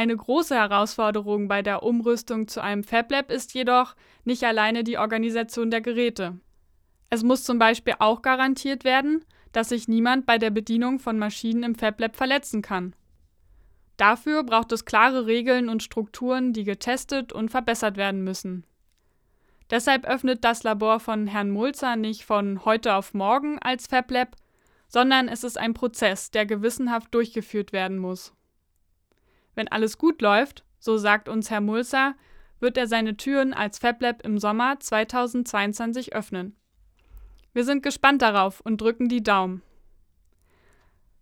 Eine 0.00 0.16
große 0.16 0.54
Herausforderung 0.54 1.46
bei 1.46 1.60
der 1.60 1.82
Umrüstung 1.82 2.48
zu 2.48 2.62
einem 2.62 2.84
FabLab 2.84 3.30
ist 3.30 3.52
jedoch 3.52 3.94
nicht 4.24 4.42
alleine 4.44 4.82
die 4.82 4.96
Organisation 4.96 5.70
der 5.70 5.82
Geräte. 5.82 6.40
Es 7.10 7.22
muss 7.22 7.44
zum 7.44 7.58
Beispiel 7.58 7.92
auch 7.98 8.22
garantiert 8.22 8.84
werden, 8.84 9.22
dass 9.52 9.68
sich 9.68 9.88
niemand 9.88 10.24
bei 10.24 10.38
der 10.38 10.48
Bedienung 10.48 11.00
von 11.00 11.18
Maschinen 11.18 11.64
im 11.64 11.74
FabLab 11.74 12.16
verletzen 12.16 12.62
kann. 12.62 12.94
Dafür 13.98 14.42
braucht 14.42 14.72
es 14.72 14.86
klare 14.86 15.26
Regeln 15.26 15.68
und 15.68 15.82
Strukturen, 15.82 16.54
die 16.54 16.64
getestet 16.64 17.34
und 17.34 17.50
verbessert 17.50 17.98
werden 17.98 18.24
müssen. 18.24 18.64
Deshalb 19.68 20.08
öffnet 20.08 20.44
das 20.44 20.62
Labor 20.62 20.98
von 21.00 21.26
Herrn 21.26 21.50
Mulzer 21.50 21.96
nicht 21.96 22.24
von 22.24 22.64
heute 22.64 22.94
auf 22.94 23.12
morgen 23.12 23.58
als 23.58 23.86
FabLab, 23.86 24.34
sondern 24.88 25.28
es 25.28 25.44
ist 25.44 25.58
ein 25.58 25.74
Prozess, 25.74 26.30
der 26.30 26.46
gewissenhaft 26.46 27.14
durchgeführt 27.14 27.74
werden 27.74 27.98
muss. 27.98 28.32
Wenn 29.60 29.68
alles 29.68 29.98
gut 29.98 30.22
läuft, 30.22 30.64
so 30.78 30.96
sagt 30.96 31.28
uns 31.28 31.50
Herr 31.50 31.60
Mulzer, 31.60 32.14
wird 32.60 32.78
er 32.78 32.86
seine 32.86 33.18
Türen 33.18 33.52
als 33.52 33.78
FabLab 33.78 34.24
im 34.24 34.38
Sommer 34.38 34.80
2022 34.80 36.14
öffnen. 36.14 36.56
Wir 37.52 37.64
sind 37.64 37.82
gespannt 37.82 38.22
darauf 38.22 38.62
und 38.62 38.80
drücken 38.80 39.10
die 39.10 39.22
Daumen. 39.22 39.60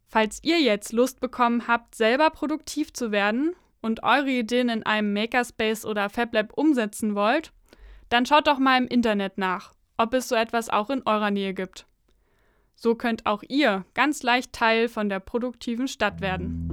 Falls 0.07 0.39
ihr 0.45 0.61
jetzt 0.61 0.93
Lust 0.93 1.19
bekommen 1.19 1.67
habt, 1.67 1.97
selber 1.97 2.31
produktiv 2.31 2.93
zu 2.93 3.11
werden 3.11 3.57
und 3.81 4.05
eure 4.05 4.31
Ideen 4.31 4.69
in 4.69 4.85
einem 4.85 5.13
Makerspace 5.13 5.85
oder 5.85 6.09
FabLab 6.09 6.53
umsetzen 6.57 7.17
wollt, 7.17 7.53
dann 8.09 8.25
schaut 8.25 8.47
doch 8.47 8.61
mal 8.61 8.81
im 8.81 8.87
Internet 8.87 9.37
nach, 9.37 9.75
ob 9.97 10.15
es 10.15 10.29
so 10.29 10.37
etwas 10.37 10.71
auch 10.71 10.91
in 10.91 11.03
eurer 11.05 11.33
Nähe 11.33 11.55
gibt. 11.55 11.89
So 12.77 12.95
könnt 12.95 13.27
auch 13.27 13.43
ihr 13.49 13.85
ganz 13.95 14.23
leicht 14.23 14.53
Teil 14.53 14.87
von 14.87 15.09
der 15.09 15.19
produktiven 15.19 15.89
Stadt 15.89 16.21
werden. 16.21 16.68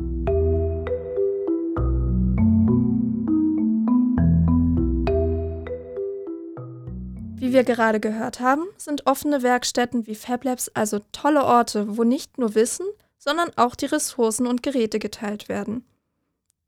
Wir 7.55 7.63
gerade 7.63 8.01
gehört 8.01 8.41
haben, 8.41 8.65
sind 8.75 9.07
offene 9.07 9.41
Werkstätten 9.41 10.07
wie 10.07 10.15
FabLabs 10.15 10.69
also 10.73 10.99
tolle 11.13 11.45
Orte, 11.45 11.97
wo 11.97 12.03
nicht 12.03 12.37
nur 12.37 12.53
Wissen, 12.53 12.85
sondern 13.17 13.49
auch 13.55 13.75
die 13.75 13.85
Ressourcen 13.85 14.45
und 14.45 14.61
Geräte 14.61 14.99
geteilt 14.99 15.47
werden. 15.47 15.85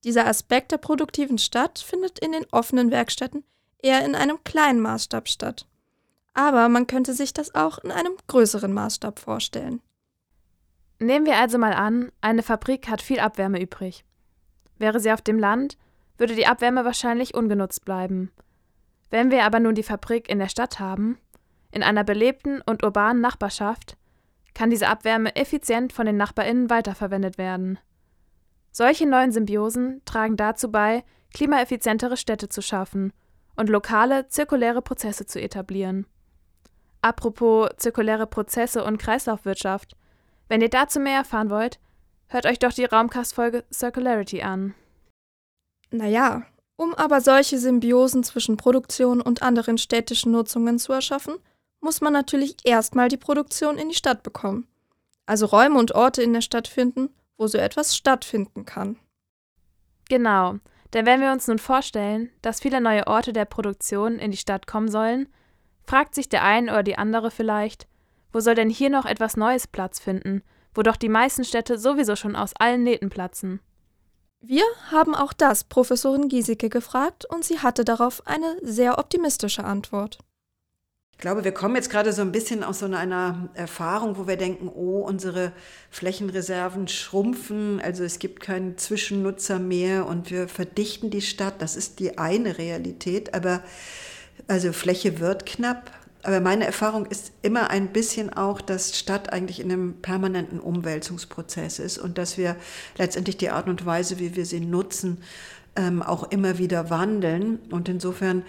Dieser 0.06 0.26
Aspekt 0.26 0.72
der 0.72 0.78
produktiven 0.78 1.38
Stadt 1.38 1.80
findet 1.80 2.20
in 2.20 2.32
den 2.32 2.46
offenen 2.52 2.90
Werkstätten 2.90 3.44
eher 3.80 4.06
in 4.06 4.16
einem 4.16 4.42
kleinen 4.46 4.80
Maßstab 4.80 5.28
statt. 5.28 5.68
Aber 6.34 6.70
man 6.70 6.88
könnte 6.88 7.14
sich 7.14 7.34
das 7.34 7.54
auch 7.54 7.80
in 7.80 7.92
einem 7.92 8.14
größeren 8.28 8.74
Maßstab 8.74 9.20
vorstellen. 9.20 9.82
Nehmen 11.00 11.26
wir 11.26 11.36
also 11.36 11.58
mal 11.58 11.74
an, 11.74 12.14
eine 12.22 12.44
Fabrik 12.44 12.88
hat 12.88 13.02
viel 13.02 13.20
Abwärme 13.20 13.62
übrig. 13.62 14.06
Wäre 14.78 15.02
sie 15.02 15.12
auf 15.12 15.22
dem 15.22 15.38
Land, 15.38 15.78
würde 16.18 16.34
die 16.34 16.48
Abwärme 16.48 16.86
wahrscheinlich 16.86 17.36
ungenutzt 17.36 17.84
bleiben. 17.84 18.32
Wenn 19.10 19.32
wir 19.32 19.44
aber 19.46 19.60
nun 19.60 19.76
die 19.76 19.84
Fabrik 19.84 20.30
in 20.30 20.40
der 20.40 20.50
Stadt 20.50 20.80
haben, 20.80 21.18
in 21.72 21.84
einer 21.84 22.04
belebten 22.04 22.62
und 22.62 22.84
urbanen 22.84 23.22
Nachbarschaft, 23.22 23.98
kann 24.54 24.70
diese 24.70 24.88
Abwärme 24.88 25.36
effizient 25.36 25.94
von 25.94 26.06
den 26.06 26.18
Nachbarinnen 26.18 26.70
weiterverwendet 26.70 27.38
werden. 27.38 27.78
Solche 28.72 29.08
neuen 29.08 29.32
Symbiosen 29.32 30.02
tragen 30.06 30.36
dazu 30.36 30.72
bei, 30.72 31.04
klimaeffizientere 31.34 32.18
Städte 32.18 32.50
zu 32.50 32.62
schaffen 32.62 33.14
und 33.56 33.70
lokale, 33.70 34.28
zirkuläre 34.28 34.82
Prozesse 34.82 35.26
zu 35.26 35.42
etablieren. 35.42 36.06
Apropos 37.02 37.70
zirkuläre 37.78 38.28
Prozesse 38.28 38.84
und 38.84 38.98
Kreislaufwirtschaft, 38.98 39.96
wenn 40.48 40.62
ihr 40.62 40.70
dazu 40.70 41.00
mehr 41.00 41.18
erfahren 41.18 41.50
wollt, 41.50 41.80
hört 42.28 42.46
euch 42.46 42.60
doch 42.60 42.74
die 42.74 42.86
Raumcast-Folge 42.86 43.64
Circularity 43.72 44.42
an. 44.42 44.74
Naja, 45.92 46.44
um 46.78 46.94
aber 46.94 47.20
solche 47.20 47.58
Symbiosen 47.58 48.24
zwischen 48.24 48.56
Produktion 48.56 49.20
und 49.20 49.42
anderen 49.42 49.78
städtischen 49.78 50.32
Nutzungen 50.32 50.80
zu 50.80 50.94
erschaffen, 50.94 51.36
muss 51.82 52.02
man 52.02 52.14
natürlich 52.14 52.56
erstmal 52.64 53.10
die 53.10 53.18
Produktion 53.18 53.78
in 53.78 53.90
die 53.90 53.96
Stadt 53.96 54.24
bekommen. 54.24 54.68
Also 55.26 55.48
Räume 55.48 55.78
und 55.78 55.94
Orte 55.94 56.22
in 56.22 56.34
der 56.34 56.42
Stadt 56.42 56.68
finden, 56.68 57.10
wo 57.38 57.48
so 57.48 57.58
etwas 57.58 57.98
stattfinden 57.98 58.66
kann. 58.66 58.98
Genau, 60.08 60.56
denn 60.94 61.06
wenn 61.06 61.20
wir 61.20 61.32
uns 61.32 61.48
nun 61.48 61.60
vorstellen, 61.60 62.30
dass 62.42 62.62
viele 62.62 62.80
neue 62.80 63.08
Orte 63.08 63.34
der 63.34 63.46
Produktion 63.46 64.20
in 64.20 64.32
die 64.32 64.38
Stadt 64.38 64.68
kommen 64.68 64.90
sollen, 64.90 65.28
fragt 65.84 66.16
sich 66.16 66.30
der 66.30 66.44
ein 66.44 66.70
oder 66.70 66.84
die 66.84 66.98
andere 66.98 67.32
vielleicht, 67.32 67.88
wo 68.32 68.40
soll 68.40 68.56
denn 68.56 68.70
hier 68.70 68.90
noch 68.90 69.06
etwas 69.06 69.36
Neues 69.36 69.68
Platz 69.68 70.00
finden, 70.00 70.44
wo 70.74 70.84
doch 70.84 70.96
die 70.96 71.10
meisten 71.10 71.44
Städte 71.44 71.78
sowieso 71.78 72.16
schon 72.16 72.36
aus 72.36 72.56
allen 72.56 72.84
Nähten 72.84 73.10
platzen? 73.10 73.60
Wir 74.40 74.64
haben 74.92 75.16
auch 75.16 75.34
das 75.34 75.64
Professorin 75.64 76.30
Giesecke 76.30 76.70
gefragt 76.70 77.26
und 77.26 77.44
sie 77.44 77.60
hatte 77.60 77.84
darauf 77.84 78.26
eine 78.28 78.58
sehr 78.62 79.00
optimistische 79.00 79.64
Antwort. 79.64 80.20
Ich 81.18 81.22
glaube, 81.22 81.44
wir 81.44 81.52
kommen 81.52 81.76
jetzt 81.76 81.90
gerade 81.90 82.14
so 82.14 82.22
ein 82.22 82.32
bisschen 82.32 82.64
aus 82.64 82.78
so 82.78 82.86
einer 82.86 83.50
Erfahrung, 83.56 84.18
wo 84.18 84.28
wir 84.28 84.38
denken, 84.38 84.70
oh, 84.70 85.00
unsere 85.00 85.52
Flächenreserven 85.90 86.88
schrumpfen, 86.88 87.82
also 87.82 88.04
es 88.04 88.20
gibt 88.20 88.40
keinen 88.40 88.78
Zwischennutzer 88.78 89.58
mehr 89.58 90.06
und 90.06 90.30
wir 90.30 90.48
verdichten 90.48 91.10
die 91.10 91.24
Stadt. 91.24 91.56
Das 91.60 91.76
ist 91.76 92.00
die 92.00 92.20
eine 92.20 92.60
Realität, 92.60 93.34
aber 93.34 93.64
also 94.48 94.72
Fläche 94.74 95.20
wird 95.20 95.48
knapp. 95.48 95.92
Aber 96.28 96.42
meine 96.42 96.66
Erfahrung 96.66 97.06
ist 97.06 97.32
immer 97.42 97.70
ein 97.70 97.94
bisschen 97.94 98.34
auch, 98.34 98.60
dass 98.60 99.00
Stadt 99.00 99.32
eigentlich 99.32 99.62
in 99.62 99.72
einem 99.72 100.02
permanenten 100.02 100.60
Umwälzungsprozess 100.60 101.80
ist 101.80 101.98
und 101.98 102.18
dass 102.18 102.38
wir 102.38 102.58
letztendlich 102.98 103.38
die 103.38 103.50
Art 103.50 103.70
und 103.70 103.86
Weise, 103.86 104.20
wie 104.20 104.36
wir 104.36 104.46
sie 104.46 104.60
nutzen, 104.60 105.24
ähm, 105.78 106.04
auch 106.04 106.30
immer 106.30 106.58
wieder 106.58 106.90
wandeln. 106.90 107.60
Und 107.72 107.88
insofern 107.88 108.44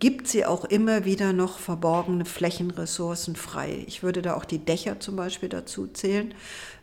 gibt 0.00 0.26
sie 0.26 0.44
auch 0.44 0.64
immer 0.64 1.04
wieder 1.04 1.32
noch 1.32 1.60
verborgene 1.60 2.24
Flächenressourcen 2.24 3.36
frei. 3.36 3.84
Ich 3.86 4.02
würde 4.02 4.20
da 4.20 4.34
auch 4.34 4.44
die 4.44 4.58
Dächer 4.58 4.98
zum 4.98 5.14
Beispiel 5.14 5.48
dazu 5.48 5.86
zählen. 5.86 6.34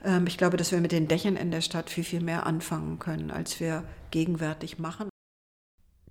Ähm, 0.06 0.28
ich 0.28 0.38
glaube, 0.38 0.56
dass 0.56 0.72
wir 0.72 0.80
mit 0.80 0.94
den 0.94 1.10
Dächern 1.10 1.36
in 1.36 1.52
der 1.52 1.60
Stadt 1.60 1.90
viel, 1.90 2.06
viel 2.06 2.22
mehr 2.22 2.46
anfangen 2.46 3.00
können, 3.00 3.32
als 3.32 3.60
wir 3.60 3.84
gegenwärtig 4.12 4.80
machen. 4.80 5.10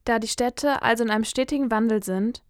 Da 0.04 0.18
die 0.18 0.28
Städte 0.28 0.82
also 0.82 1.04
in 1.04 1.10
einem 1.10 1.24
stetigen 1.24 1.70
Wandel 1.70 2.04
sind, 2.04 2.42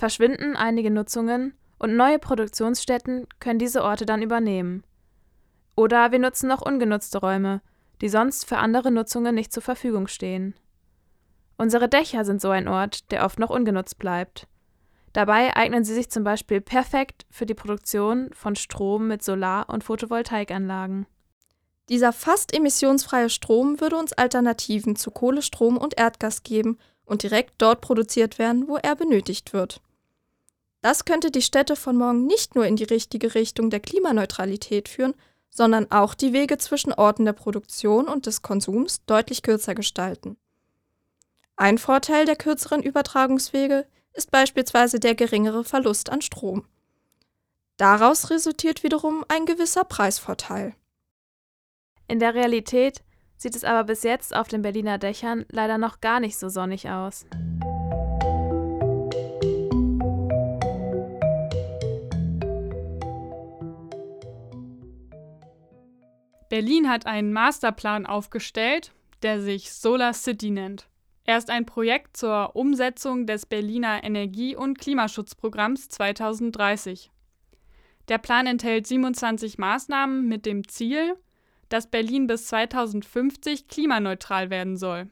verschwinden 0.00 0.56
einige 0.56 0.90
Nutzungen 0.90 1.52
und 1.78 1.94
neue 1.94 2.18
Produktionsstätten 2.18 3.26
können 3.38 3.58
diese 3.58 3.84
Orte 3.84 4.06
dann 4.06 4.22
übernehmen. 4.22 4.82
Oder 5.76 6.10
wir 6.10 6.18
nutzen 6.18 6.48
noch 6.48 6.62
ungenutzte 6.62 7.18
Räume, 7.18 7.60
die 8.00 8.08
sonst 8.08 8.46
für 8.46 8.56
andere 8.56 8.90
Nutzungen 8.90 9.34
nicht 9.34 9.52
zur 9.52 9.62
Verfügung 9.62 10.08
stehen. 10.08 10.54
Unsere 11.58 11.86
Dächer 11.86 12.24
sind 12.24 12.40
so 12.40 12.48
ein 12.48 12.66
Ort, 12.66 13.12
der 13.12 13.26
oft 13.26 13.38
noch 13.38 13.50
ungenutzt 13.50 13.98
bleibt. 13.98 14.48
Dabei 15.12 15.54
eignen 15.54 15.84
sie 15.84 15.92
sich 15.92 16.10
zum 16.10 16.24
Beispiel 16.24 16.62
perfekt 16.62 17.26
für 17.30 17.44
die 17.44 17.52
Produktion 17.52 18.30
von 18.32 18.56
Strom 18.56 19.06
mit 19.06 19.22
Solar- 19.22 19.68
und 19.68 19.84
Photovoltaikanlagen. 19.84 21.04
Dieser 21.90 22.14
fast 22.14 22.54
emissionsfreie 22.54 23.28
Strom 23.28 23.82
würde 23.82 23.96
uns 23.96 24.14
Alternativen 24.14 24.96
zu 24.96 25.10
Kohlestrom 25.10 25.76
und 25.76 25.98
Erdgas 25.98 26.42
geben 26.42 26.78
und 27.04 27.22
direkt 27.22 27.54
dort 27.58 27.82
produziert 27.82 28.38
werden, 28.38 28.66
wo 28.66 28.76
er 28.76 28.96
benötigt 28.96 29.52
wird. 29.52 29.82
Das 30.82 31.04
könnte 31.04 31.30
die 31.30 31.42
Städte 31.42 31.76
von 31.76 31.96
morgen 31.96 32.26
nicht 32.26 32.54
nur 32.54 32.66
in 32.66 32.76
die 32.76 32.84
richtige 32.84 33.34
Richtung 33.34 33.70
der 33.70 33.80
Klimaneutralität 33.80 34.88
führen, 34.88 35.14
sondern 35.50 35.90
auch 35.90 36.14
die 36.14 36.32
Wege 36.32 36.58
zwischen 36.58 36.92
Orten 36.92 37.24
der 37.24 37.32
Produktion 37.32 38.08
und 38.08 38.26
des 38.26 38.42
Konsums 38.42 39.04
deutlich 39.04 39.42
kürzer 39.42 39.74
gestalten. 39.74 40.36
Ein 41.56 41.76
Vorteil 41.76 42.24
der 42.24 42.36
kürzeren 42.36 42.82
Übertragungswege 42.82 43.86
ist 44.14 44.30
beispielsweise 44.30 44.98
der 45.00 45.14
geringere 45.14 45.64
Verlust 45.64 46.08
an 46.10 46.22
Strom. 46.22 46.64
Daraus 47.76 48.30
resultiert 48.30 48.82
wiederum 48.82 49.24
ein 49.28 49.46
gewisser 49.46 49.84
Preisvorteil. 49.84 50.74
In 52.08 52.18
der 52.18 52.34
Realität 52.34 53.02
sieht 53.36 53.54
es 53.54 53.64
aber 53.64 53.84
bis 53.84 54.02
jetzt 54.02 54.34
auf 54.34 54.48
den 54.48 54.62
Berliner 54.62 54.98
Dächern 54.98 55.44
leider 55.50 55.78
noch 55.78 56.00
gar 56.00 56.20
nicht 56.20 56.38
so 56.38 56.48
sonnig 56.48 56.88
aus. 56.90 57.26
Berlin 66.50 66.88
hat 66.88 67.06
einen 67.06 67.32
Masterplan 67.32 68.06
aufgestellt, 68.06 68.92
der 69.22 69.40
sich 69.40 69.72
Solar 69.72 70.12
City 70.12 70.50
nennt. 70.50 70.88
Er 71.24 71.38
ist 71.38 71.48
ein 71.48 71.64
Projekt 71.64 72.16
zur 72.16 72.56
Umsetzung 72.56 73.24
des 73.24 73.46
Berliner 73.46 74.02
Energie- 74.02 74.56
und 74.56 74.76
Klimaschutzprogramms 74.76 75.88
2030. 75.90 77.12
Der 78.08 78.18
Plan 78.18 78.48
enthält 78.48 78.88
27 78.88 79.58
Maßnahmen 79.58 80.26
mit 80.26 80.44
dem 80.44 80.66
Ziel, 80.66 81.14
dass 81.68 81.88
Berlin 81.88 82.26
bis 82.26 82.48
2050 82.48 83.68
klimaneutral 83.68 84.50
werden 84.50 84.76
soll. 84.76 85.08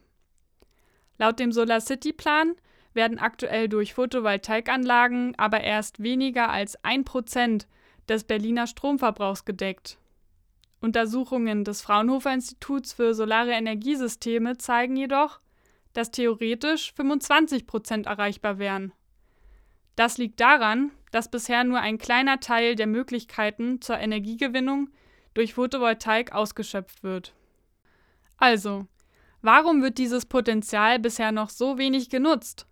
Laut 1.19 1.39
dem 1.39 1.53
Solar 1.53 1.81
City 1.81 2.13
Plan 2.13 2.57
werden 2.95 3.21
aktuell 3.21 3.69
durch 3.69 3.95
Photovoltaikanlagen 3.95 5.39
aber 5.39 5.61
erst 5.61 6.03
weniger 6.03 6.51
als 6.51 6.83
ein 6.85 7.05
Prozent 7.05 7.69
des 8.09 8.25
Berliner 8.25 8.67
Stromverbrauchs 8.67 9.45
gedeckt. 9.45 9.99
Untersuchungen 10.81 11.65
des 11.65 11.81
Fraunhofer 11.81 12.33
Instituts 12.33 12.93
für 12.93 13.13
Solare 13.13 13.51
Energiesysteme 13.51 14.59
zeigen 14.59 14.97
jedoch, 14.97 15.41
dass 15.93 16.13
theoretisch 16.13 16.93
25 16.95 17.67
Prozent 17.67 18.07
erreichbar 18.07 18.59
wären. 18.59 18.93
Das 19.97 20.19
liegt 20.19 20.39
daran, 20.39 20.93
dass 21.11 21.31
bisher 21.31 21.65
nur 21.65 21.81
ein 21.81 21.99
kleiner 21.99 22.39
Teil 22.39 22.77
der 22.77 22.87
Möglichkeiten 22.87 23.81
zur 23.81 23.99
Energiegewinnung 23.99 24.91
durch 25.35 25.55
Photovoltaik 25.55 26.33
ausgeschöpft 26.33 27.03
wird. 27.03 27.35
Also, 28.37 28.87
warum 29.43 29.83
wird 29.83 29.99
dieses 29.99 30.27
Potenzial 30.27 31.01
bisher 31.01 31.33
noch 31.33 31.51
so 31.51 31.79
wenig 31.79 32.09
genutzt? 32.11 32.69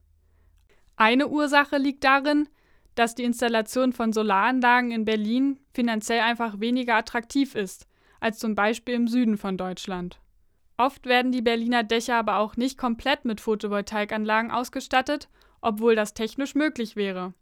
Eine 0.94 1.26
Ursache 1.26 1.78
liegt 1.78 2.04
darin, 2.04 2.48
dass 2.94 3.16
die 3.16 3.24
Installation 3.24 3.92
von 3.92 4.12
Solaranlagen 4.12 4.92
in 4.92 5.04
Berlin 5.04 5.58
finanziell 5.74 6.20
einfach 6.20 6.60
weniger 6.60 6.94
attraktiv 6.94 7.56
ist 7.56 7.88
als 8.20 8.38
zum 8.38 8.54
Beispiel 8.54 8.94
im 8.94 9.08
Süden 9.08 9.36
von 9.36 9.56
Deutschland. 9.56 10.20
Oft 10.76 11.06
werden 11.06 11.32
die 11.32 11.42
Berliner 11.42 11.82
Dächer 11.82 12.16
aber 12.16 12.38
auch 12.38 12.56
nicht 12.56 12.76
komplett 12.76 13.24
mit 13.24 13.40
Photovoltaikanlagen 13.40 14.50
ausgestattet, 14.50 15.28
obwohl 15.60 15.94
das 15.94 16.14
technisch 16.14 16.54
möglich 16.54 16.96
wäre. 16.96 17.32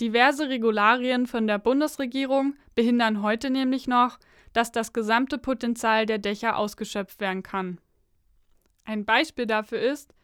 Diverse 0.00 0.48
Regularien 0.48 1.26
von 1.26 1.46
der 1.46 1.58
Bundesregierung 1.58 2.54
behindern 2.74 3.22
heute 3.22 3.50
nämlich 3.50 3.86
noch, 3.86 4.18
dass 4.52 4.72
das 4.72 4.92
gesamte 4.92 5.38
Potenzial 5.38 6.06
der 6.06 6.18
Dächer 6.18 6.56
ausgeschöpft 6.56 7.20
werden 7.20 7.42
kann. 7.42 7.78
Ein 8.84 9.04
Beispiel 9.04 9.46
dafür 9.46 9.80
ist, 9.80 10.14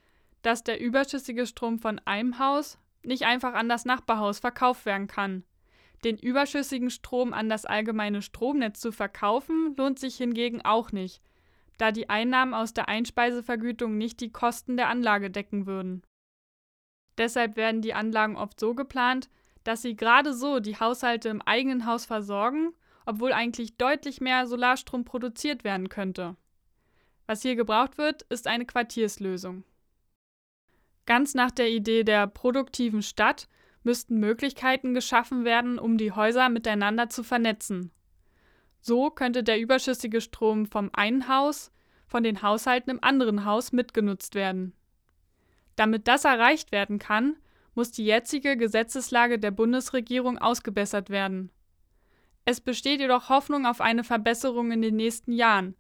dass 0.42 0.64
der 0.64 0.80
überschüssige 0.80 1.46
Strom 1.46 1.78
von 1.78 2.00
einem 2.04 2.38
Haus 2.38 2.78
nicht 3.02 3.24
einfach 3.24 3.54
an 3.54 3.68
das 3.68 3.84
Nachbarhaus 3.84 4.38
verkauft 4.38 4.86
werden 4.86 5.06
kann. 5.06 5.44
Den 6.04 6.16
überschüssigen 6.16 6.90
Strom 6.90 7.32
an 7.32 7.48
das 7.48 7.66
allgemeine 7.66 8.22
Stromnetz 8.22 8.80
zu 8.80 8.92
verkaufen, 8.92 9.74
lohnt 9.76 9.98
sich 9.98 10.16
hingegen 10.16 10.62
auch 10.62 10.92
nicht, 10.92 11.22
da 11.78 11.92
die 11.92 12.08
Einnahmen 12.08 12.54
aus 12.54 12.72
der 12.72 12.88
Einspeisevergütung 12.88 13.98
nicht 13.98 14.20
die 14.20 14.32
Kosten 14.32 14.76
der 14.76 14.88
Anlage 14.88 15.30
decken 15.30 15.66
würden. 15.66 16.02
Deshalb 17.18 17.56
werden 17.56 17.82
die 17.82 17.94
Anlagen 17.94 18.36
oft 18.36 18.58
so 18.58 18.74
geplant, 18.74 19.28
dass 19.64 19.82
sie 19.82 19.94
gerade 19.94 20.32
so 20.32 20.58
die 20.58 20.76
Haushalte 20.76 21.28
im 21.28 21.42
eigenen 21.42 21.84
Haus 21.84 22.06
versorgen 22.06 22.72
obwohl 23.10 23.32
eigentlich 23.32 23.76
deutlich 23.76 24.20
mehr 24.20 24.46
Solarstrom 24.46 25.04
produziert 25.04 25.64
werden 25.64 25.88
könnte. 25.88 26.36
Was 27.26 27.42
hier 27.42 27.56
gebraucht 27.56 27.98
wird, 27.98 28.22
ist 28.22 28.46
eine 28.46 28.66
Quartierslösung. 28.66 29.64
Ganz 31.06 31.34
nach 31.34 31.50
der 31.50 31.70
Idee 31.70 32.04
der 32.04 32.26
produktiven 32.28 33.02
Stadt 33.02 33.48
müssten 33.82 34.18
Möglichkeiten 34.18 34.94
geschaffen 34.94 35.44
werden, 35.44 35.78
um 35.78 35.96
die 35.98 36.12
Häuser 36.12 36.48
miteinander 36.48 37.08
zu 37.08 37.22
vernetzen. 37.22 37.90
So 38.80 39.10
könnte 39.10 39.42
der 39.42 39.60
überschüssige 39.60 40.20
Strom 40.20 40.66
vom 40.66 40.90
einen 40.92 41.28
Haus 41.28 41.70
von 42.06 42.22
den 42.22 42.42
Haushalten 42.42 42.90
im 42.90 43.02
anderen 43.02 43.44
Haus 43.44 43.72
mitgenutzt 43.72 44.34
werden. 44.34 44.72
Damit 45.76 46.08
das 46.08 46.24
erreicht 46.24 46.72
werden 46.72 46.98
kann, 46.98 47.36
muss 47.74 47.92
die 47.92 48.04
jetzige 48.04 48.56
Gesetzeslage 48.56 49.38
der 49.38 49.52
Bundesregierung 49.52 50.38
ausgebessert 50.38 51.08
werden. 51.08 51.50
Es 52.44 52.60
besteht 52.60 53.00
jedoch 53.00 53.28
Hoffnung 53.28 53.64
auf 53.64 53.80
eine 53.80 54.02
Verbesserung 54.02 54.72
in 54.72 54.82
den 54.82 54.96
nächsten 54.96 55.32
Jahren, 55.32 55.76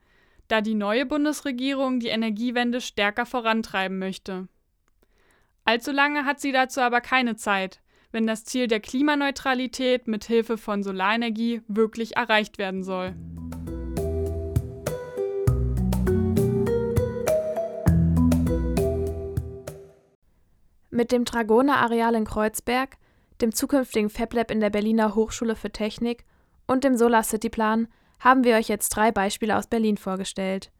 da 0.46 0.60
die 0.60 0.74
neue 0.74 1.06
Bundesregierung 1.06 2.00
die 2.00 2.08
Energiewende 2.08 2.80
stärker 2.80 3.26
vorantreiben 3.26 3.98
möchte. 3.98 4.48
Allzu 5.64 5.90
lange 5.90 6.24
hat 6.24 6.40
sie 6.40 6.52
dazu 6.52 6.80
aber 6.80 7.00
keine 7.00 7.36
Zeit, 7.36 7.80
wenn 8.12 8.26
das 8.26 8.44
Ziel 8.44 8.66
der 8.66 8.80
Klimaneutralität 8.80 10.08
mit 10.08 10.24
Hilfe 10.24 10.58
von 10.58 10.82
Solarenergie 10.82 11.62
wirklich 11.68 12.16
erreicht 12.16 12.58
werden 12.58 12.82
soll. 12.82 13.14
Mit 20.90 21.12
dem 21.12 21.24
Dragoner-Areal 21.24 22.14
in 22.14 22.24
Kreuzberg, 22.24 22.98
dem 23.40 23.54
zukünftigen 23.54 24.10
FabLab 24.10 24.50
in 24.50 24.60
der 24.60 24.70
Berliner 24.70 25.14
Hochschule 25.14 25.56
für 25.56 25.70
Technik 25.70 26.24
und 26.66 26.84
dem 26.84 26.96
Solar 26.96 27.22
City 27.22 27.48
Plan 27.48 27.88
haben 28.18 28.44
wir 28.44 28.56
euch 28.56 28.68
jetzt 28.68 28.90
drei 28.90 29.10
Beispiele 29.10 29.56
aus 29.56 29.66
Berlin 29.66 29.96
vorgestellt. 29.96 30.70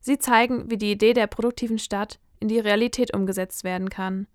Sie 0.00 0.18
zeigen, 0.18 0.70
wie 0.70 0.76
die 0.76 0.92
Idee 0.92 1.14
der 1.14 1.26
produktiven 1.26 1.78
Stadt 1.78 2.20
in 2.38 2.48
die 2.48 2.60
Realität 2.60 3.12
umgesetzt 3.12 3.64
werden 3.64 3.90
kann. 3.90 4.28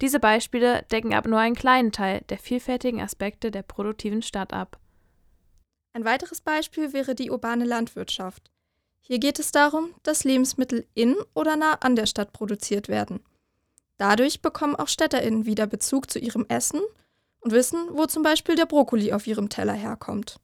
Diese 0.00 0.18
Beispiele 0.18 0.82
decken 0.90 1.14
aber 1.14 1.30
nur 1.30 1.38
einen 1.38 1.54
kleinen 1.54 1.92
Teil 1.92 2.22
der 2.28 2.38
vielfältigen 2.38 3.00
Aspekte 3.00 3.50
der 3.50 3.62
produktiven 3.62 4.22
Stadt 4.22 4.52
ab. 4.52 4.78
Ein 5.92 6.04
weiteres 6.04 6.40
Beispiel 6.40 6.92
wäre 6.92 7.14
die 7.14 7.30
urbane 7.30 7.64
Landwirtschaft. 7.64 8.50
Hier 9.00 9.18
geht 9.18 9.38
es 9.38 9.52
darum, 9.52 9.94
dass 10.02 10.24
Lebensmittel 10.24 10.86
in 10.94 11.14
oder 11.34 11.56
nah 11.56 11.74
an 11.74 11.94
der 11.94 12.06
Stadt 12.06 12.32
produziert 12.32 12.88
werden. 12.88 13.20
Dadurch 13.96 14.42
bekommen 14.42 14.74
auch 14.74 14.88
StädterInnen 14.88 15.46
wieder 15.46 15.66
Bezug 15.66 16.10
zu 16.10 16.18
ihrem 16.18 16.46
Essen 16.48 16.80
und 17.40 17.52
wissen, 17.52 17.78
wo 17.92 18.06
zum 18.06 18.24
Beispiel 18.24 18.56
der 18.56 18.66
Brokkoli 18.66 19.12
auf 19.12 19.26
ihrem 19.26 19.50
Teller 19.50 19.74
herkommt. 19.74 20.40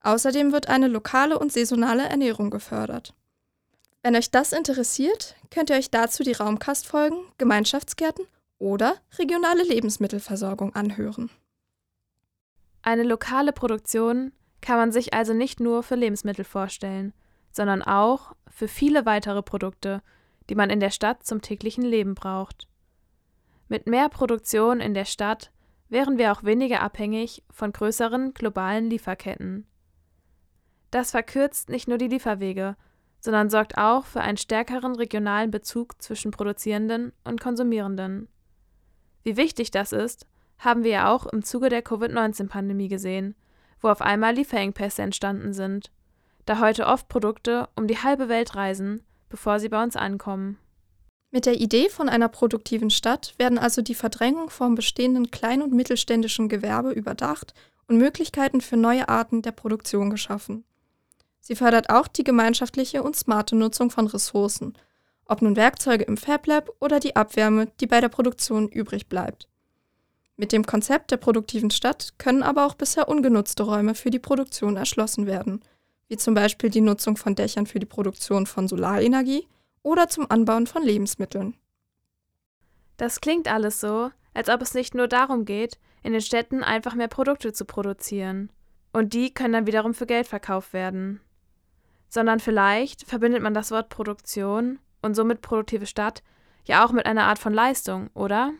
Außerdem 0.00 0.52
wird 0.52 0.68
eine 0.68 0.86
lokale 0.86 1.38
und 1.38 1.52
saisonale 1.52 2.04
Ernährung 2.04 2.48
gefördert. 2.48 3.12
Wenn 4.02 4.16
euch 4.16 4.30
das 4.30 4.52
interessiert, 4.52 5.34
könnt 5.50 5.68
ihr 5.68 5.76
euch 5.76 5.90
dazu 5.90 6.22
die 6.22 6.32
Raumkastfolgen, 6.32 7.18
Gemeinschaftsgärten 7.36 8.24
oder 8.58 8.96
regionale 9.18 9.62
Lebensmittelversorgung 9.62 10.74
anhören. 10.74 11.30
Eine 12.82 13.02
lokale 13.02 13.52
Produktion 13.52 14.32
kann 14.60 14.76
man 14.78 14.92
sich 14.92 15.12
also 15.14 15.34
nicht 15.34 15.60
nur 15.60 15.82
für 15.82 15.96
Lebensmittel 15.96 16.44
vorstellen, 16.44 17.12
sondern 17.50 17.82
auch 17.82 18.34
für 18.48 18.68
viele 18.68 19.06
weitere 19.06 19.42
Produkte, 19.42 20.02
die 20.48 20.54
man 20.54 20.70
in 20.70 20.80
der 20.80 20.90
Stadt 20.90 21.24
zum 21.24 21.42
täglichen 21.42 21.84
Leben 21.84 22.14
braucht. 22.14 22.68
Mit 23.68 23.86
mehr 23.86 24.08
Produktion 24.08 24.80
in 24.80 24.94
der 24.94 25.04
Stadt 25.04 25.50
wären 25.88 26.18
wir 26.18 26.32
auch 26.32 26.44
weniger 26.44 26.80
abhängig 26.80 27.42
von 27.50 27.72
größeren 27.72 28.34
globalen 28.34 28.88
Lieferketten. 28.90 29.66
Das 30.90 31.10
verkürzt 31.10 31.68
nicht 31.68 31.88
nur 31.88 31.98
die 31.98 32.08
Lieferwege, 32.08 32.76
sondern 33.20 33.50
sorgt 33.50 33.76
auch 33.76 34.04
für 34.04 34.20
einen 34.20 34.36
stärkeren 34.36 34.94
regionalen 34.94 35.50
Bezug 35.50 36.00
zwischen 36.00 36.30
Produzierenden 36.30 37.12
und 37.24 37.40
Konsumierenden. 37.40 38.28
Wie 39.26 39.36
wichtig 39.36 39.72
das 39.72 39.90
ist, 39.90 40.24
haben 40.60 40.84
wir 40.84 40.90
ja 40.92 41.12
auch 41.12 41.26
im 41.26 41.42
Zuge 41.42 41.68
der 41.68 41.82
Covid-19-Pandemie 41.82 42.86
gesehen, 42.86 43.34
wo 43.80 43.88
auf 43.88 44.00
einmal 44.00 44.36
Lieferengpässe 44.36 45.02
entstanden 45.02 45.52
sind, 45.52 45.90
da 46.44 46.60
heute 46.60 46.86
oft 46.86 47.08
Produkte 47.08 47.68
um 47.74 47.88
die 47.88 47.98
halbe 47.98 48.28
Welt 48.28 48.54
reisen, 48.54 49.04
bevor 49.28 49.58
sie 49.58 49.68
bei 49.68 49.82
uns 49.82 49.96
ankommen. 49.96 50.58
Mit 51.32 51.44
der 51.44 51.60
Idee 51.60 51.88
von 51.88 52.08
einer 52.08 52.28
produktiven 52.28 52.88
Stadt 52.88 53.34
werden 53.36 53.58
also 53.58 53.82
die 53.82 53.96
Verdrängung 53.96 54.48
vom 54.48 54.76
bestehenden 54.76 55.32
klein- 55.32 55.62
und 55.62 55.72
mittelständischen 55.72 56.48
Gewerbe 56.48 56.92
überdacht 56.92 57.52
und 57.88 57.98
Möglichkeiten 57.98 58.60
für 58.60 58.76
neue 58.76 59.08
Arten 59.08 59.42
der 59.42 59.50
Produktion 59.50 60.08
geschaffen. 60.08 60.62
Sie 61.40 61.56
fördert 61.56 61.90
auch 61.90 62.06
die 62.06 62.22
gemeinschaftliche 62.22 63.02
und 63.02 63.16
smarte 63.16 63.56
Nutzung 63.56 63.90
von 63.90 64.06
Ressourcen, 64.06 64.78
ob 65.26 65.42
nun 65.42 65.56
Werkzeuge 65.56 66.04
im 66.04 66.16
FabLab 66.16 66.70
oder 66.80 67.00
die 67.00 67.16
Abwärme, 67.16 67.68
die 67.80 67.86
bei 67.86 68.00
der 68.00 68.08
Produktion 68.08 68.68
übrig 68.68 69.08
bleibt. 69.08 69.48
Mit 70.36 70.52
dem 70.52 70.66
Konzept 70.66 71.10
der 71.10 71.16
produktiven 71.16 71.70
Stadt 71.70 72.14
können 72.18 72.42
aber 72.42 72.66
auch 72.66 72.74
bisher 72.74 73.08
ungenutzte 73.08 73.62
Räume 73.62 73.94
für 73.94 74.10
die 74.10 74.18
Produktion 74.18 74.76
erschlossen 74.76 75.26
werden, 75.26 75.64
wie 76.08 76.16
zum 76.16 76.34
Beispiel 76.34 76.70
die 76.70 76.82
Nutzung 76.82 77.16
von 77.16 77.34
Dächern 77.34 77.66
für 77.66 77.78
die 77.78 77.86
Produktion 77.86 78.46
von 78.46 78.68
Solarenergie 78.68 79.48
oder 79.82 80.08
zum 80.08 80.30
Anbauen 80.30 80.66
von 80.66 80.82
Lebensmitteln. 80.82 81.54
Das 82.98 83.20
klingt 83.20 83.50
alles 83.50 83.80
so, 83.80 84.10
als 84.34 84.48
ob 84.48 84.60
es 84.62 84.74
nicht 84.74 84.94
nur 84.94 85.08
darum 85.08 85.44
geht, 85.44 85.78
in 86.02 86.12
den 86.12 86.20
Städten 86.20 86.62
einfach 86.62 86.94
mehr 86.94 87.08
Produkte 87.08 87.52
zu 87.52 87.64
produzieren. 87.64 88.50
Und 88.92 89.14
die 89.14 89.32
können 89.32 89.52
dann 89.52 89.66
wiederum 89.66 89.94
für 89.94 90.06
Geld 90.06 90.26
verkauft 90.26 90.72
werden. 90.72 91.20
sondern 92.08 92.40
vielleicht 92.40 93.02
verbindet 93.02 93.42
man 93.42 93.52
das 93.52 93.70
Wort 93.70 93.88
Produktion 93.88 94.78
und 95.02 95.14
somit 95.14 95.40
produktive 95.40 95.86
Stadt 95.86 96.22
ja 96.64 96.84
auch 96.84 96.92
mit 96.92 97.06
einer 97.06 97.24
Art 97.24 97.38
von 97.38 97.54
Leistung, 97.54 98.10
oder? 98.14 98.52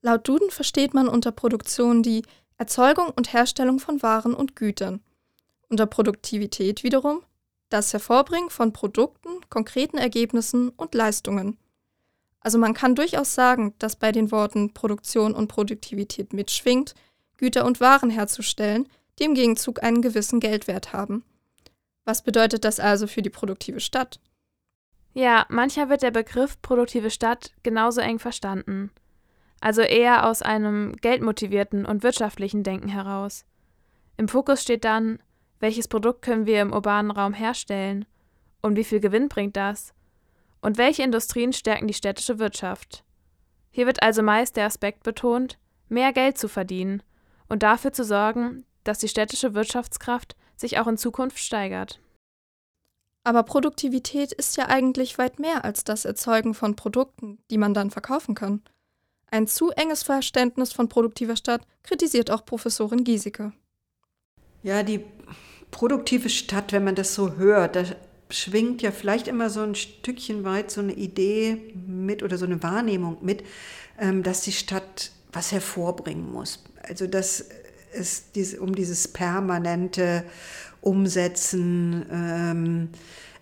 Laut 0.00 0.26
Duden 0.26 0.50
versteht 0.50 0.94
man 0.94 1.08
unter 1.08 1.32
Produktion 1.32 2.02
die 2.02 2.22
Erzeugung 2.56 3.10
und 3.10 3.32
Herstellung 3.32 3.78
von 3.78 4.02
Waren 4.02 4.34
und 4.34 4.56
Gütern. 4.56 5.00
Unter 5.68 5.86
Produktivität 5.86 6.82
wiederum 6.82 7.22
das 7.68 7.92
Hervorbringen 7.92 8.50
von 8.50 8.72
Produkten, 8.72 9.28
konkreten 9.50 9.98
Ergebnissen 9.98 10.70
und 10.70 10.94
Leistungen. 10.94 11.58
Also 12.40 12.58
man 12.58 12.72
kann 12.72 12.94
durchaus 12.94 13.34
sagen, 13.34 13.74
dass 13.78 13.96
bei 13.96 14.12
den 14.12 14.30
Worten 14.30 14.72
Produktion 14.72 15.34
und 15.34 15.48
Produktivität 15.48 16.32
mitschwingt, 16.32 16.94
Güter 17.36 17.64
und 17.64 17.80
Waren 17.80 18.10
herzustellen, 18.10 18.88
die 19.18 19.24
im 19.24 19.34
Gegenzug 19.34 19.82
einen 19.82 20.02
gewissen 20.02 20.40
Geldwert 20.40 20.92
haben. 20.92 21.24
Was 22.04 22.22
bedeutet 22.22 22.64
das 22.64 22.80
also 22.80 23.06
für 23.06 23.22
die 23.22 23.30
produktive 23.30 23.80
Stadt? 23.80 24.20
Ja, 25.18 25.46
mancher 25.48 25.88
wird 25.88 26.02
der 26.02 26.12
Begriff 26.12 26.62
produktive 26.62 27.10
Stadt 27.10 27.52
genauso 27.64 28.00
eng 28.00 28.20
verstanden. 28.20 28.92
Also 29.60 29.82
eher 29.82 30.24
aus 30.24 30.42
einem 30.42 30.94
geldmotivierten 30.94 31.86
und 31.86 32.04
wirtschaftlichen 32.04 32.62
Denken 32.62 32.86
heraus. 32.86 33.44
Im 34.16 34.28
Fokus 34.28 34.62
steht 34.62 34.84
dann, 34.84 35.18
welches 35.58 35.88
Produkt 35.88 36.22
können 36.22 36.46
wir 36.46 36.62
im 36.62 36.72
urbanen 36.72 37.10
Raum 37.10 37.32
herstellen 37.32 38.04
und 38.62 38.76
wie 38.76 38.84
viel 38.84 39.00
Gewinn 39.00 39.28
bringt 39.28 39.56
das? 39.56 39.92
Und 40.60 40.78
welche 40.78 41.02
Industrien 41.02 41.52
stärken 41.52 41.88
die 41.88 41.94
städtische 41.94 42.38
Wirtschaft? 42.38 43.02
Hier 43.72 43.86
wird 43.86 44.04
also 44.04 44.22
meist 44.22 44.56
der 44.56 44.66
Aspekt 44.66 45.02
betont, 45.02 45.58
mehr 45.88 46.12
Geld 46.12 46.38
zu 46.38 46.46
verdienen 46.46 47.02
und 47.48 47.64
dafür 47.64 47.92
zu 47.92 48.04
sorgen, 48.04 48.64
dass 48.84 49.00
die 49.00 49.08
städtische 49.08 49.52
Wirtschaftskraft 49.52 50.36
sich 50.54 50.78
auch 50.78 50.86
in 50.86 50.96
Zukunft 50.96 51.40
steigert. 51.40 52.00
Aber 53.28 53.42
Produktivität 53.42 54.32
ist 54.32 54.56
ja 54.56 54.68
eigentlich 54.68 55.18
weit 55.18 55.38
mehr 55.38 55.62
als 55.62 55.84
das 55.84 56.06
Erzeugen 56.06 56.54
von 56.54 56.76
Produkten, 56.76 57.36
die 57.50 57.58
man 57.58 57.74
dann 57.74 57.90
verkaufen 57.90 58.34
kann. 58.34 58.62
Ein 59.30 59.46
zu 59.46 59.68
enges 59.68 60.02
Verständnis 60.02 60.72
von 60.72 60.88
produktiver 60.88 61.36
Stadt 61.36 61.60
kritisiert 61.82 62.30
auch 62.30 62.46
Professorin 62.46 63.04
Giesecke. 63.04 63.52
Ja, 64.62 64.82
die 64.82 65.04
produktive 65.70 66.30
Stadt, 66.30 66.72
wenn 66.72 66.84
man 66.84 66.94
das 66.94 67.14
so 67.14 67.34
hört, 67.34 67.76
da 67.76 67.84
schwingt 68.30 68.80
ja 68.80 68.92
vielleicht 68.92 69.28
immer 69.28 69.50
so 69.50 69.60
ein 69.60 69.74
Stückchen 69.74 70.44
weit 70.44 70.70
so 70.70 70.80
eine 70.80 70.94
Idee 70.94 71.74
mit 71.86 72.22
oder 72.22 72.38
so 72.38 72.46
eine 72.46 72.62
Wahrnehmung 72.62 73.18
mit, 73.20 73.44
ähm, 74.00 74.22
dass 74.22 74.40
die 74.40 74.52
Stadt 74.52 75.10
was 75.34 75.52
hervorbringen 75.52 76.32
muss. 76.32 76.64
Also 76.82 77.06
dass 77.06 77.44
es 77.92 78.54
um 78.58 78.74
dieses 78.74 79.08
permanente 79.08 80.24
Umsetzen, 80.80 82.06
ähm, 82.10 82.88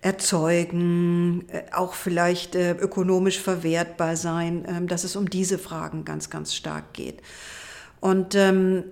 erzeugen, 0.06 1.48
äh, 1.48 1.64
auch 1.72 1.94
vielleicht 1.94 2.54
äh, 2.54 2.72
ökonomisch 2.72 3.40
verwertbar 3.40 4.16
sein, 4.16 4.64
ähm, 4.68 4.86
dass 4.86 5.04
es 5.04 5.16
um 5.16 5.28
diese 5.28 5.58
Fragen 5.58 6.04
ganz, 6.04 6.30
ganz 6.30 6.54
stark 6.54 6.92
geht. 6.92 7.22
Und 8.00 8.34
ähm, 8.34 8.84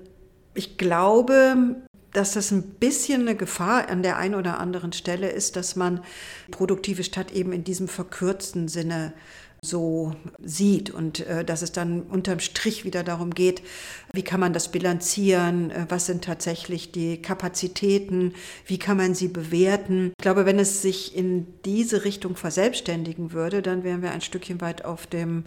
ich 0.54 0.76
glaube, 0.76 1.76
dass 2.12 2.32
das 2.32 2.50
ein 2.50 2.62
bisschen 2.62 3.22
eine 3.22 3.36
Gefahr 3.36 3.88
an 3.88 4.02
der 4.02 4.16
einen 4.16 4.34
oder 4.34 4.58
anderen 4.58 4.92
Stelle 4.92 5.30
ist, 5.30 5.56
dass 5.56 5.76
man 5.76 6.00
produktive 6.50 7.04
Stadt 7.04 7.32
eben 7.32 7.52
in 7.52 7.64
diesem 7.64 7.88
verkürzten 7.88 8.68
Sinne 8.68 9.12
so 9.64 10.14
sieht 10.42 10.90
und 10.90 11.20
äh, 11.26 11.44
dass 11.44 11.62
es 11.62 11.72
dann 11.72 12.02
unterm 12.02 12.40
Strich 12.40 12.84
wieder 12.84 13.02
darum 13.02 13.30
geht, 13.34 13.62
wie 14.12 14.22
kann 14.22 14.40
man 14.40 14.52
das 14.52 14.70
bilanzieren, 14.70 15.70
äh, 15.70 15.86
was 15.88 16.06
sind 16.06 16.24
tatsächlich 16.24 16.92
die 16.92 17.20
Kapazitäten, 17.20 18.34
wie 18.66 18.78
kann 18.78 18.96
man 18.96 19.14
sie 19.14 19.28
bewerten. 19.28 20.12
Ich 20.18 20.22
glaube, 20.22 20.46
wenn 20.46 20.58
es 20.58 20.82
sich 20.82 21.16
in 21.16 21.46
diese 21.64 22.04
Richtung 22.04 22.36
verselbstständigen 22.36 23.32
würde, 23.32 23.62
dann 23.62 23.82
wären 23.82 24.02
wir 24.02 24.12
ein 24.12 24.20
Stückchen 24.20 24.60
weit 24.60 24.84
auf 24.84 25.06
dem 25.06 25.44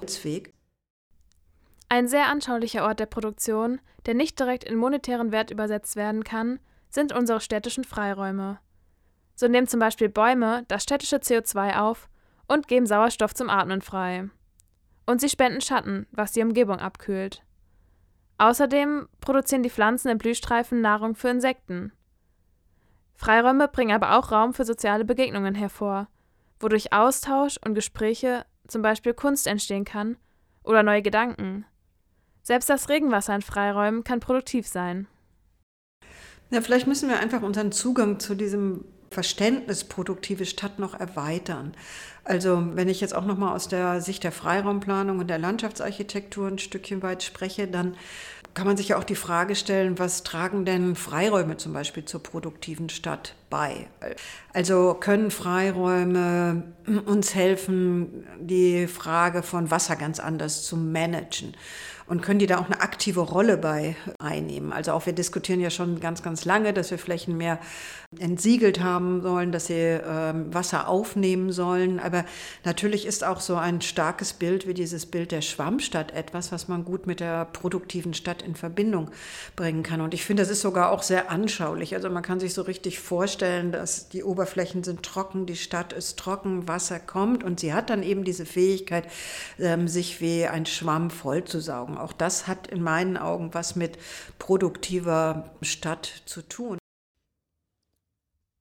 Holzweg. 0.00 0.52
Ein 1.88 2.08
sehr 2.08 2.28
anschaulicher 2.28 2.84
Ort 2.84 3.00
der 3.00 3.06
Produktion, 3.06 3.80
der 4.06 4.14
nicht 4.14 4.40
direkt 4.40 4.64
in 4.64 4.76
monetären 4.76 5.30
Wert 5.30 5.50
übersetzt 5.50 5.94
werden 5.94 6.24
kann, 6.24 6.58
sind 6.88 7.12
unsere 7.12 7.40
städtischen 7.40 7.84
Freiräume. 7.84 8.58
So 9.34 9.48
nehmen 9.48 9.66
zum 9.66 9.80
Beispiel 9.80 10.08
Bäume 10.08 10.64
das 10.68 10.82
städtische 10.82 11.16
CO2 11.16 11.78
auf 11.78 12.08
und 12.52 12.68
geben 12.68 12.86
Sauerstoff 12.86 13.34
zum 13.34 13.48
Atmen 13.48 13.80
frei. 13.80 14.28
Und 15.06 15.20
sie 15.20 15.28
spenden 15.28 15.60
Schatten, 15.60 16.06
was 16.12 16.32
die 16.32 16.42
Umgebung 16.42 16.78
abkühlt. 16.78 17.42
Außerdem 18.38 19.08
produzieren 19.20 19.62
die 19.62 19.70
Pflanzen 19.70 20.08
im 20.08 20.18
Blühstreifen 20.18 20.80
Nahrung 20.80 21.14
für 21.14 21.28
Insekten. 21.28 21.92
Freiräume 23.14 23.68
bringen 23.68 23.94
aber 23.94 24.18
auch 24.18 24.32
Raum 24.32 24.52
für 24.52 24.64
soziale 24.64 25.04
Begegnungen 25.04 25.54
hervor, 25.54 26.08
wodurch 26.60 26.92
Austausch 26.92 27.58
und 27.64 27.74
Gespräche, 27.74 28.44
zum 28.68 28.82
Beispiel 28.82 29.14
Kunst 29.14 29.46
entstehen 29.46 29.84
kann 29.84 30.16
oder 30.62 30.82
neue 30.82 31.02
Gedanken. 31.02 31.64
Selbst 32.42 32.68
das 32.68 32.88
Regenwasser 32.88 33.34
in 33.34 33.42
Freiräumen 33.42 34.04
kann 34.04 34.20
produktiv 34.20 34.66
sein. 34.66 35.06
Ja, 36.50 36.60
vielleicht 36.60 36.86
müssen 36.86 37.08
wir 37.08 37.18
einfach 37.18 37.42
unseren 37.42 37.72
Zugang 37.72 38.18
zu 38.20 38.34
diesem 38.34 38.84
Verständnis 39.12 39.84
produktive 39.84 40.46
Stadt 40.46 40.78
noch 40.78 40.98
erweitern. 40.98 41.74
Also 42.24 42.62
wenn 42.74 42.88
ich 42.88 43.00
jetzt 43.00 43.14
auch 43.14 43.24
noch 43.24 43.38
mal 43.38 43.54
aus 43.54 43.68
der 43.68 44.00
Sicht 44.00 44.24
der 44.24 44.32
Freiraumplanung 44.32 45.18
und 45.18 45.28
der 45.28 45.38
Landschaftsarchitektur 45.38 46.48
ein 46.48 46.58
Stückchen 46.58 47.02
weit 47.02 47.22
spreche, 47.22 47.66
dann 47.66 47.94
kann 48.54 48.66
man 48.66 48.76
sich 48.76 48.88
ja 48.88 48.98
auch 48.98 49.04
die 49.04 49.14
Frage 49.14 49.54
stellen, 49.54 49.98
was 49.98 50.24
tragen 50.24 50.64
denn 50.64 50.94
Freiräume 50.94 51.56
zum 51.56 51.72
Beispiel 51.72 52.04
zur 52.04 52.22
produktiven 52.22 52.90
Stadt 52.90 53.34
bei? 53.48 53.86
Also 54.52 54.94
können 54.94 55.30
Freiräume 55.30 56.62
uns 57.06 57.34
helfen, 57.34 58.26
die 58.38 58.86
Frage 58.88 59.42
von 59.42 59.70
Wasser 59.70 59.96
ganz 59.96 60.20
anders 60.20 60.64
zu 60.64 60.76
managen? 60.76 61.54
Und 62.12 62.20
können 62.20 62.40
die 62.40 62.46
da 62.46 62.58
auch 62.58 62.66
eine 62.66 62.82
aktive 62.82 63.20
Rolle 63.20 63.56
bei 63.56 63.96
einnehmen. 64.18 64.70
Also 64.70 64.92
auch 64.92 65.06
wir 65.06 65.14
diskutieren 65.14 65.60
ja 65.60 65.70
schon 65.70 65.98
ganz, 65.98 66.22
ganz 66.22 66.44
lange, 66.44 66.74
dass 66.74 66.90
wir 66.90 66.98
Flächen 66.98 67.38
mehr 67.38 67.58
entsiegelt 68.18 68.80
haben 68.80 69.22
sollen, 69.22 69.50
dass 69.50 69.68
sie 69.68 69.72
ähm, 69.72 70.52
Wasser 70.52 70.88
aufnehmen 70.88 71.52
sollen. 71.52 71.98
Aber 71.98 72.26
natürlich 72.64 73.06
ist 73.06 73.24
auch 73.24 73.40
so 73.40 73.56
ein 73.56 73.80
starkes 73.80 74.34
Bild 74.34 74.66
wie 74.66 74.74
dieses 74.74 75.06
Bild 75.06 75.32
der 75.32 75.40
Schwammstadt 75.40 76.12
etwas, 76.12 76.52
was 76.52 76.68
man 76.68 76.84
gut 76.84 77.06
mit 77.06 77.20
der 77.20 77.46
produktiven 77.46 78.12
Stadt 78.12 78.42
in 78.42 78.56
Verbindung 78.56 79.10
bringen 79.56 79.82
kann. 79.82 80.02
Und 80.02 80.12
ich 80.12 80.22
finde, 80.22 80.42
das 80.42 80.50
ist 80.50 80.60
sogar 80.60 80.90
auch 80.90 81.02
sehr 81.02 81.30
anschaulich. 81.30 81.94
Also 81.94 82.10
man 82.10 82.22
kann 82.22 82.40
sich 82.40 82.52
so 82.52 82.60
richtig 82.60 83.00
vorstellen, 83.00 83.72
dass 83.72 84.10
die 84.10 84.22
Oberflächen 84.22 84.84
sind 84.84 85.02
trocken, 85.02 85.46
die 85.46 85.56
Stadt 85.56 85.94
ist 85.94 86.18
trocken, 86.18 86.68
Wasser 86.68 87.00
kommt 87.00 87.42
und 87.42 87.58
sie 87.58 87.72
hat 87.72 87.88
dann 87.88 88.02
eben 88.02 88.22
diese 88.22 88.44
Fähigkeit, 88.44 89.06
ähm, 89.58 89.88
sich 89.88 90.20
wie 90.20 90.46
ein 90.46 90.66
Schwamm 90.66 91.08
vollzusaugen. 91.08 92.01
Auch 92.02 92.12
das 92.12 92.46
hat 92.46 92.66
in 92.66 92.82
meinen 92.82 93.16
Augen 93.16 93.54
was 93.54 93.76
mit 93.76 93.98
produktiver 94.38 95.50
Stadt 95.62 96.22
zu 96.26 96.42
tun. 96.42 96.78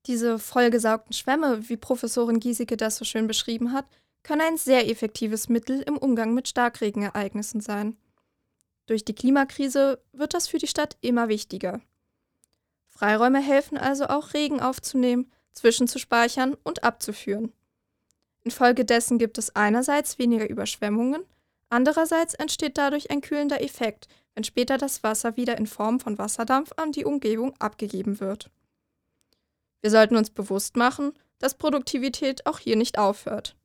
Diese 0.07 0.39
vollgesaugten 0.39 1.13
Schwämme, 1.13 1.69
wie 1.69 1.77
Professorin 1.77 2.39
Giesecke 2.39 2.77
das 2.77 2.97
so 2.97 3.05
schön 3.05 3.27
beschrieben 3.27 3.71
hat, 3.71 3.85
können 4.23 4.41
ein 4.41 4.57
sehr 4.57 4.89
effektives 4.89 5.49
Mittel 5.49 5.81
im 5.81 5.97
Umgang 5.97 6.33
mit 6.33 6.47
Starkregenereignissen 6.47 7.61
sein. 7.61 7.97
Durch 8.87 9.05
die 9.05 9.15
Klimakrise 9.15 10.01
wird 10.11 10.33
das 10.33 10.47
für 10.47 10.57
die 10.57 10.67
Stadt 10.67 10.97
immer 11.01 11.27
wichtiger. 11.27 11.81
Freiräume 12.89 13.39
helfen 13.39 13.77
also 13.77 14.07
auch, 14.07 14.33
Regen 14.33 14.59
aufzunehmen, 14.59 15.31
zwischenzuspeichern 15.53 16.55
und 16.63 16.83
abzuführen. 16.83 17.51
Infolgedessen 18.43 19.17
gibt 19.17 19.37
es 19.37 19.55
einerseits 19.55 20.17
weniger 20.19 20.49
Überschwemmungen, 20.49 21.23
andererseits 21.71 22.35
entsteht 22.35 22.77
dadurch 22.77 23.09
ein 23.09 23.21
kühlender 23.21 23.61
Effekt, 23.61 24.07
wenn 24.35 24.43
später 24.43 24.77
das 24.77 25.03
Wasser 25.03 25.37
wieder 25.37 25.57
in 25.57 25.67
Form 25.67 25.99
von 25.99 26.17
Wasserdampf 26.17 26.71
an 26.77 26.91
die 26.91 27.05
Umgebung 27.05 27.53
abgegeben 27.59 28.19
wird. 28.19 28.49
Wir 29.81 29.89
sollten 29.89 30.15
uns 30.15 30.29
bewusst 30.29 30.77
machen, 30.77 31.13
dass 31.39 31.57
Produktivität 31.57 32.45
auch 32.45 32.59
hier 32.59 32.75
nicht 32.75 32.97
aufhört. 32.97 33.55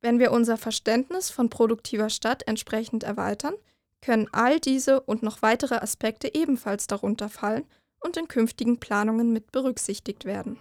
Wenn 0.00 0.18
wir 0.18 0.32
unser 0.32 0.56
Verständnis 0.56 1.30
von 1.30 1.50
produktiver 1.50 2.08
Stadt 2.08 2.46
entsprechend 2.46 3.04
erweitern, 3.04 3.54
können 4.00 4.28
all 4.32 4.60
diese 4.60 5.00
und 5.00 5.22
noch 5.22 5.42
weitere 5.42 5.74
Aspekte 5.76 6.34
ebenfalls 6.34 6.86
darunter 6.86 7.28
fallen 7.28 7.66
und 8.00 8.16
in 8.16 8.28
künftigen 8.28 8.78
Planungen 8.78 9.32
mit 9.32 9.50
berücksichtigt 9.50 10.24
werden. 10.24 10.58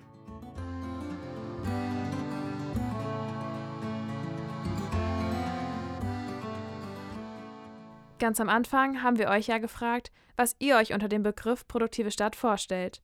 Ganz 8.20 8.40
am 8.40 8.50
Anfang 8.50 9.04
haben 9.04 9.20
wir 9.20 9.30
euch 9.30 9.48
ja 9.48 9.60
gefragt, 9.60 10.12
was 10.36 10.56
ihr 10.60 10.78
euch 10.78 10.94
unter 10.94 11.08
dem 11.08 11.22
Begriff 11.22 11.68
produktive 11.68 12.10
Stadt 12.10 12.36
vorstellt. 12.36 13.02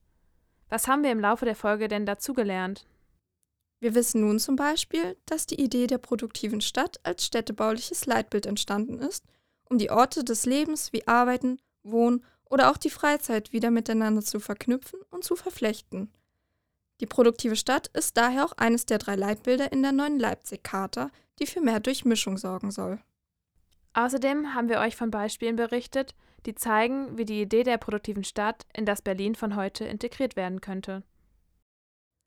Was 0.68 0.88
haben 0.88 1.04
wir 1.04 1.12
im 1.12 1.20
Laufe 1.20 1.44
der 1.44 1.54
Folge 1.54 1.86
denn 1.86 2.04
dazugelernt? 2.04 2.84
Wir 3.80 3.94
wissen 3.94 4.22
nun 4.22 4.40
zum 4.40 4.56
Beispiel, 4.56 5.16
dass 5.26 5.46
die 5.46 5.60
Idee 5.62 5.86
der 5.86 5.98
produktiven 5.98 6.60
Stadt 6.60 6.98
als 7.04 7.24
städtebauliches 7.26 8.06
Leitbild 8.06 8.46
entstanden 8.46 8.98
ist, 8.98 9.24
um 9.68 9.78
die 9.78 9.90
Orte 9.90 10.24
des 10.24 10.46
Lebens 10.46 10.92
wie 10.92 11.06
Arbeiten, 11.06 11.60
Wohnen 11.82 12.24
oder 12.44 12.70
auch 12.70 12.76
die 12.76 12.90
Freizeit 12.90 13.52
wieder 13.52 13.70
miteinander 13.70 14.22
zu 14.22 14.40
verknüpfen 14.40 15.00
und 15.10 15.22
zu 15.22 15.36
verflechten. 15.36 16.12
Die 17.00 17.06
produktive 17.06 17.56
Stadt 17.56 17.88
ist 17.88 18.16
daher 18.16 18.44
auch 18.44 18.52
eines 18.56 18.86
der 18.86 18.98
drei 18.98 19.16
Leitbilder 19.16 19.70
in 19.70 19.82
der 19.82 19.92
neuen 19.92 20.18
Leipzig-Charta, 20.18 21.10
die 21.38 21.46
für 21.46 21.60
mehr 21.60 21.80
Durchmischung 21.80 22.38
sorgen 22.38 22.70
soll. 22.70 23.00
Außerdem 23.94 24.54
haben 24.54 24.68
wir 24.68 24.80
euch 24.80 24.96
von 24.96 25.10
Beispielen 25.10 25.56
berichtet, 25.56 26.14
die 26.46 26.54
zeigen, 26.54 27.16
wie 27.16 27.24
die 27.24 27.40
Idee 27.40 27.62
der 27.62 27.78
produktiven 27.78 28.24
Stadt 28.24 28.66
in 28.74 28.84
das 28.84 29.02
Berlin 29.02 29.34
von 29.34 29.56
heute 29.56 29.84
integriert 29.84 30.36
werden 30.36 30.60
könnte. 30.60 31.02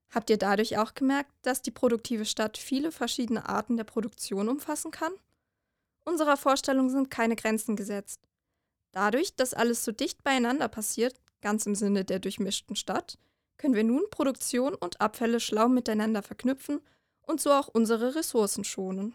Habt 0.10 0.30
ihr 0.30 0.38
dadurch 0.38 0.78
auch 0.78 0.94
gemerkt, 0.94 1.32
dass 1.42 1.62
die 1.62 1.72
produktive 1.72 2.26
Stadt 2.26 2.58
viele 2.58 2.92
verschiedene 2.92 3.48
Arten 3.50 3.76
der 3.76 3.84
Produktion 3.84 4.48
umfassen 4.48 4.92
kann? 4.92 5.12
Unserer 6.06 6.38
Vorstellung 6.38 6.90
sind 6.90 7.12
keine 7.12 7.36
Grenzen 7.36 7.76
gesetzt. 7.76 8.22
Dadurch, 8.94 9.36
dass 9.36 9.54
alles 9.54 9.84
so 9.84 9.92
dicht 9.92 10.24
beieinander 10.24 10.70
passiert, 10.70 11.20
ganz 11.42 11.66
im 11.66 11.76
Sinne 11.76 12.06
der 12.06 12.20
durchmischten 12.20 12.78
Stadt, 12.78 13.18
können 13.58 13.76
wir 13.76 13.84
nun 13.84 14.04
Produktion 14.10 14.74
und 14.74 15.02
Abfälle 15.02 15.42
schlau 15.42 15.68
miteinander 15.68 16.24
verknüpfen 16.24 16.80
und 17.22 17.42
so 17.42 17.52
auch 17.52 17.68
unsere 17.68 18.16
Ressourcen 18.16 18.64
schonen. 18.64 19.14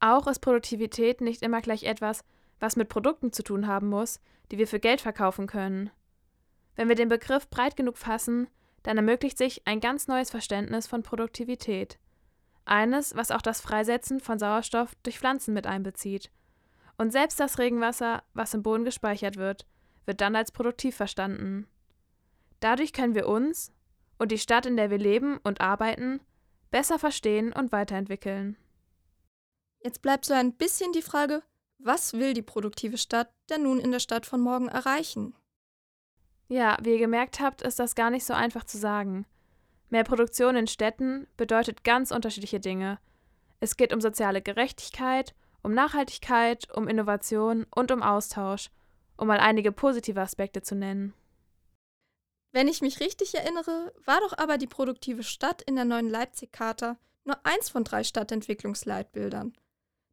Auch 0.00 0.26
ist 0.26 0.40
Produktivität 0.40 1.20
nicht 1.20 1.42
immer 1.42 1.60
gleich 1.60 1.84
etwas, 1.84 2.24
was 2.60 2.76
mit 2.76 2.88
Produkten 2.88 3.32
zu 3.32 3.42
tun 3.42 3.66
haben 3.66 3.88
muss, 3.88 4.20
die 4.50 4.58
wir 4.58 4.66
für 4.66 4.80
Geld 4.80 5.00
verkaufen 5.00 5.46
können. 5.46 5.90
Wenn 6.76 6.88
wir 6.88 6.94
den 6.94 7.08
Begriff 7.08 7.48
breit 7.48 7.76
genug 7.76 7.98
fassen, 7.98 8.48
dann 8.82 8.96
ermöglicht 8.96 9.36
sich 9.36 9.66
ein 9.66 9.80
ganz 9.80 10.06
neues 10.06 10.30
Verständnis 10.30 10.86
von 10.86 11.02
Produktivität. 11.02 11.98
Eines, 12.64 13.16
was 13.16 13.30
auch 13.30 13.42
das 13.42 13.60
Freisetzen 13.60 14.20
von 14.20 14.38
Sauerstoff 14.38 14.94
durch 15.02 15.18
Pflanzen 15.18 15.54
mit 15.54 15.66
einbezieht. 15.66 16.30
Und 16.96 17.12
selbst 17.12 17.40
das 17.40 17.58
Regenwasser, 17.58 18.22
was 18.34 18.54
im 18.54 18.62
Boden 18.62 18.84
gespeichert 18.84 19.36
wird, 19.36 19.66
wird 20.06 20.20
dann 20.20 20.36
als 20.36 20.52
produktiv 20.52 20.96
verstanden. 20.96 21.66
Dadurch 22.60 22.92
können 22.92 23.14
wir 23.14 23.28
uns 23.28 23.72
und 24.18 24.32
die 24.32 24.38
Stadt, 24.38 24.66
in 24.66 24.76
der 24.76 24.90
wir 24.90 24.98
leben 24.98 25.38
und 25.44 25.60
arbeiten, 25.60 26.20
besser 26.70 26.98
verstehen 26.98 27.52
und 27.52 27.72
weiterentwickeln. 27.72 28.56
Jetzt 29.82 30.02
bleibt 30.02 30.24
so 30.24 30.34
ein 30.34 30.54
bisschen 30.54 30.92
die 30.92 31.02
Frage, 31.02 31.42
was 31.78 32.12
will 32.12 32.34
die 32.34 32.42
produktive 32.42 32.98
Stadt 32.98 33.32
denn 33.48 33.62
nun 33.62 33.78
in 33.78 33.92
der 33.92 34.00
Stadt 34.00 34.26
von 34.26 34.40
morgen 34.40 34.68
erreichen? 34.68 35.34
Ja, 36.48 36.76
wie 36.82 36.92
ihr 36.92 36.98
gemerkt 36.98 37.40
habt, 37.40 37.62
ist 37.62 37.78
das 37.78 37.94
gar 37.94 38.10
nicht 38.10 38.24
so 38.24 38.34
einfach 38.34 38.64
zu 38.64 38.78
sagen. 38.78 39.26
Mehr 39.90 40.04
Produktion 40.04 40.56
in 40.56 40.66
Städten 40.66 41.26
bedeutet 41.36 41.84
ganz 41.84 42.10
unterschiedliche 42.10 42.60
Dinge. 42.60 42.98
Es 43.60 43.76
geht 43.76 43.92
um 43.92 44.00
soziale 44.00 44.42
Gerechtigkeit, 44.42 45.34
um 45.62 45.72
Nachhaltigkeit, 45.72 46.68
um 46.74 46.88
Innovation 46.88 47.66
und 47.74 47.90
um 47.90 48.02
Austausch, 48.02 48.70
um 49.16 49.28
mal 49.28 49.40
einige 49.40 49.72
positive 49.72 50.20
Aspekte 50.20 50.62
zu 50.62 50.74
nennen. 50.74 51.14
Wenn 52.52 52.68
ich 52.68 52.80
mich 52.80 53.00
richtig 53.00 53.34
erinnere, 53.34 53.92
war 54.04 54.20
doch 54.20 54.36
aber 54.36 54.58
die 54.58 54.66
produktive 54.66 55.22
Stadt 55.22 55.62
in 55.62 55.76
der 55.76 55.84
neuen 55.84 56.08
Leipzig-Charta 56.08 56.96
nur 57.24 57.38
eins 57.44 57.68
von 57.68 57.84
drei 57.84 58.04
Stadtentwicklungsleitbildern. 58.04 59.54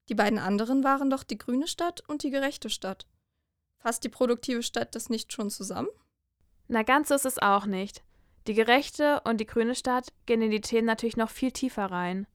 Die 0.09 0.15
beiden 0.15 0.39
anderen 0.39 0.83
waren 0.83 1.09
doch 1.09 1.23
die 1.23 1.37
grüne 1.37 1.67
Stadt 1.67 2.01
und 2.07 2.23
die 2.23 2.29
gerechte 2.29 2.69
Stadt. 2.69 3.07
Fasst 3.79 4.03
die 4.03 4.09
produktive 4.09 4.63
Stadt 4.63 4.95
das 4.95 5.09
nicht 5.09 5.33
schon 5.33 5.49
zusammen? 5.49 5.89
Na, 6.67 6.83
ganz 6.83 7.09
so 7.09 7.15
ist 7.15 7.25
es 7.25 7.39
auch 7.39 7.65
nicht. 7.65 8.03
Die 8.47 8.53
gerechte 8.53 9.21
und 9.25 9.39
die 9.39 9.45
grüne 9.45 9.75
Stadt 9.75 10.13
gehen 10.25 10.41
in 10.41 10.51
die 10.51 10.61
Themen 10.61 10.85
natürlich 10.85 11.17
noch 11.17 11.29
viel 11.29 11.51
tiefer 11.51 11.85
rein. 11.85 12.27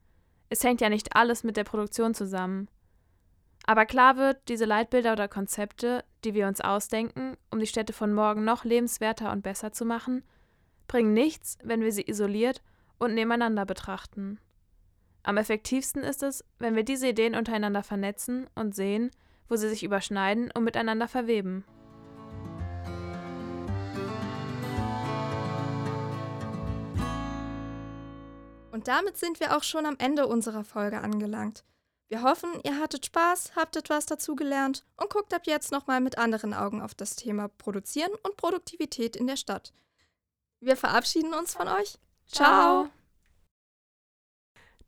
Es 0.48 0.64
hängt 0.64 0.80
ja 0.80 0.88
nicht 0.88 1.14
alles 1.14 1.44
mit 1.44 1.56
der 1.56 1.64
Produktion 1.64 2.14
zusammen. 2.14 2.68
Aber 3.64 3.86
klar 3.86 4.16
wird, 4.16 4.48
diese 4.48 4.64
Leitbilder 4.64 5.12
oder 5.12 5.28
Konzepte, 5.28 6.04
die 6.24 6.34
wir 6.34 6.48
uns 6.48 6.60
ausdenken, 6.60 7.36
um 7.50 7.60
die 7.60 7.66
Städte 7.66 7.92
von 7.92 8.12
morgen 8.12 8.44
noch 8.44 8.64
lebenswerter 8.64 9.30
und 9.30 9.42
besser 9.42 9.70
zu 9.72 9.84
machen, 9.84 10.24
bringen 10.88 11.12
nichts, 11.12 11.56
wenn 11.62 11.82
wir 11.82 11.92
sie 11.92 12.08
isoliert 12.08 12.62
und 12.98 13.14
nebeneinander 13.14 13.64
betrachten. 13.64 14.40
Am 15.22 15.36
effektivsten 15.36 16.02
ist 16.02 16.22
es, 16.22 16.44
wenn 16.58 16.76
wir 16.76 16.82
diese 16.82 17.08
Ideen 17.08 17.34
untereinander 17.34 17.82
vernetzen 17.82 18.48
und 18.54 18.74
sehen, 18.74 19.10
wo 19.48 19.56
sie 19.56 19.68
sich 19.68 19.82
überschneiden 19.82 20.50
und 20.52 20.64
miteinander 20.64 21.08
verweben. 21.08 21.64
Und 28.72 28.88
damit 28.88 29.18
sind 29.18 29.40
wir 29.40 29.56
auch 29.56 29.62
schon 29.62 29.84
am 29.84 29.96
Ende 29.98 30.26
unserer 30.26 30.64
Folge 30.64 31.00
angelangt. 31.00 31.64
Wir 32.08 32.22
hoffen, 32.22 32.50
ihr 32.64 32.78
hattet 32.78 33.06
Spaß, 33.06 33.52
habt 33.54 33.76
etwas 33.76 34.06
dazugelernt 34.06 34.84
und 34.96 35.10
guckt 35.10 35.34
ab 35.34 35.42
jetzt 35.44 35.70
nochmal 35.70 36.00
mit 36.00 36.18
anderen 36.18 36.54
Augen 36.54 36.80
auf 36.80 36.94
das 36.94 37.14
Thema 37.14 37.48
Produzieren 37.48 38.10
und 38.24 38.36
Produktivität 38.36 39.16
in 39.16 39.26
der 39.26 39.36
Stadt. 39.36 39.72
Wir 40.60 40.76
verabschieden 40.76 41.34
uns 41.34 41.54
von 41.54 41.68
euch. 41.68 41.98
Ciao! 42.26 42.90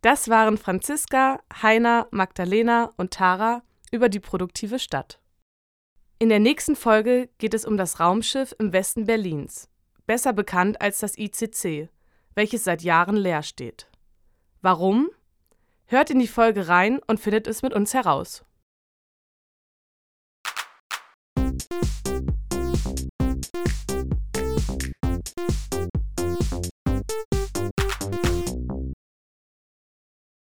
Das 0.02 0.28
waren 0.28 0.58
Franziska, 0.58 1.40
Heiner, 1.62 2.08
Magdalena 2.10 2.90
und 2.96 3.12
Tara 3.12 3.62
über 3.92 4.08
die 4.08 4.18
produktive 4.18 4.80
Stadt. 4.80 5.20
In 6.18 6.28
der 6.28 6.40
nächsten 6.40 6.74
Folge 6.74 7.30
geht 7.38 7.54
es 7.54 7.64
um 7.64 7.76
das 7.76 8.00
Raumschiff 8.00 8.52
im 8.58 8.72
Westen 8.72 9.06
Berlins, 9.06 9.68
besser 10.06 10.32
bekannt 10.32 10.80
als 10.80 10.98
das 10.98 11.16
ICC, 11.16 11.88
welches 12.34 12.64
seit 12.64 12.82
Jahren 12.82 13.16
leer 13.16 13.44
steht. 13.44 13.88
Warum? 14.60 15.08
Hört 15.86 16.10
in 16.10 16.18
die 16.18 16.28
Folge 16.28 16.66
rein 16.66 16.98
und 17.06 17.20
findet 17.20 17.46
es 17.46 17.62
mit 17.62 17.72
uns 17.72 17.94
heraus. 17.94 18.44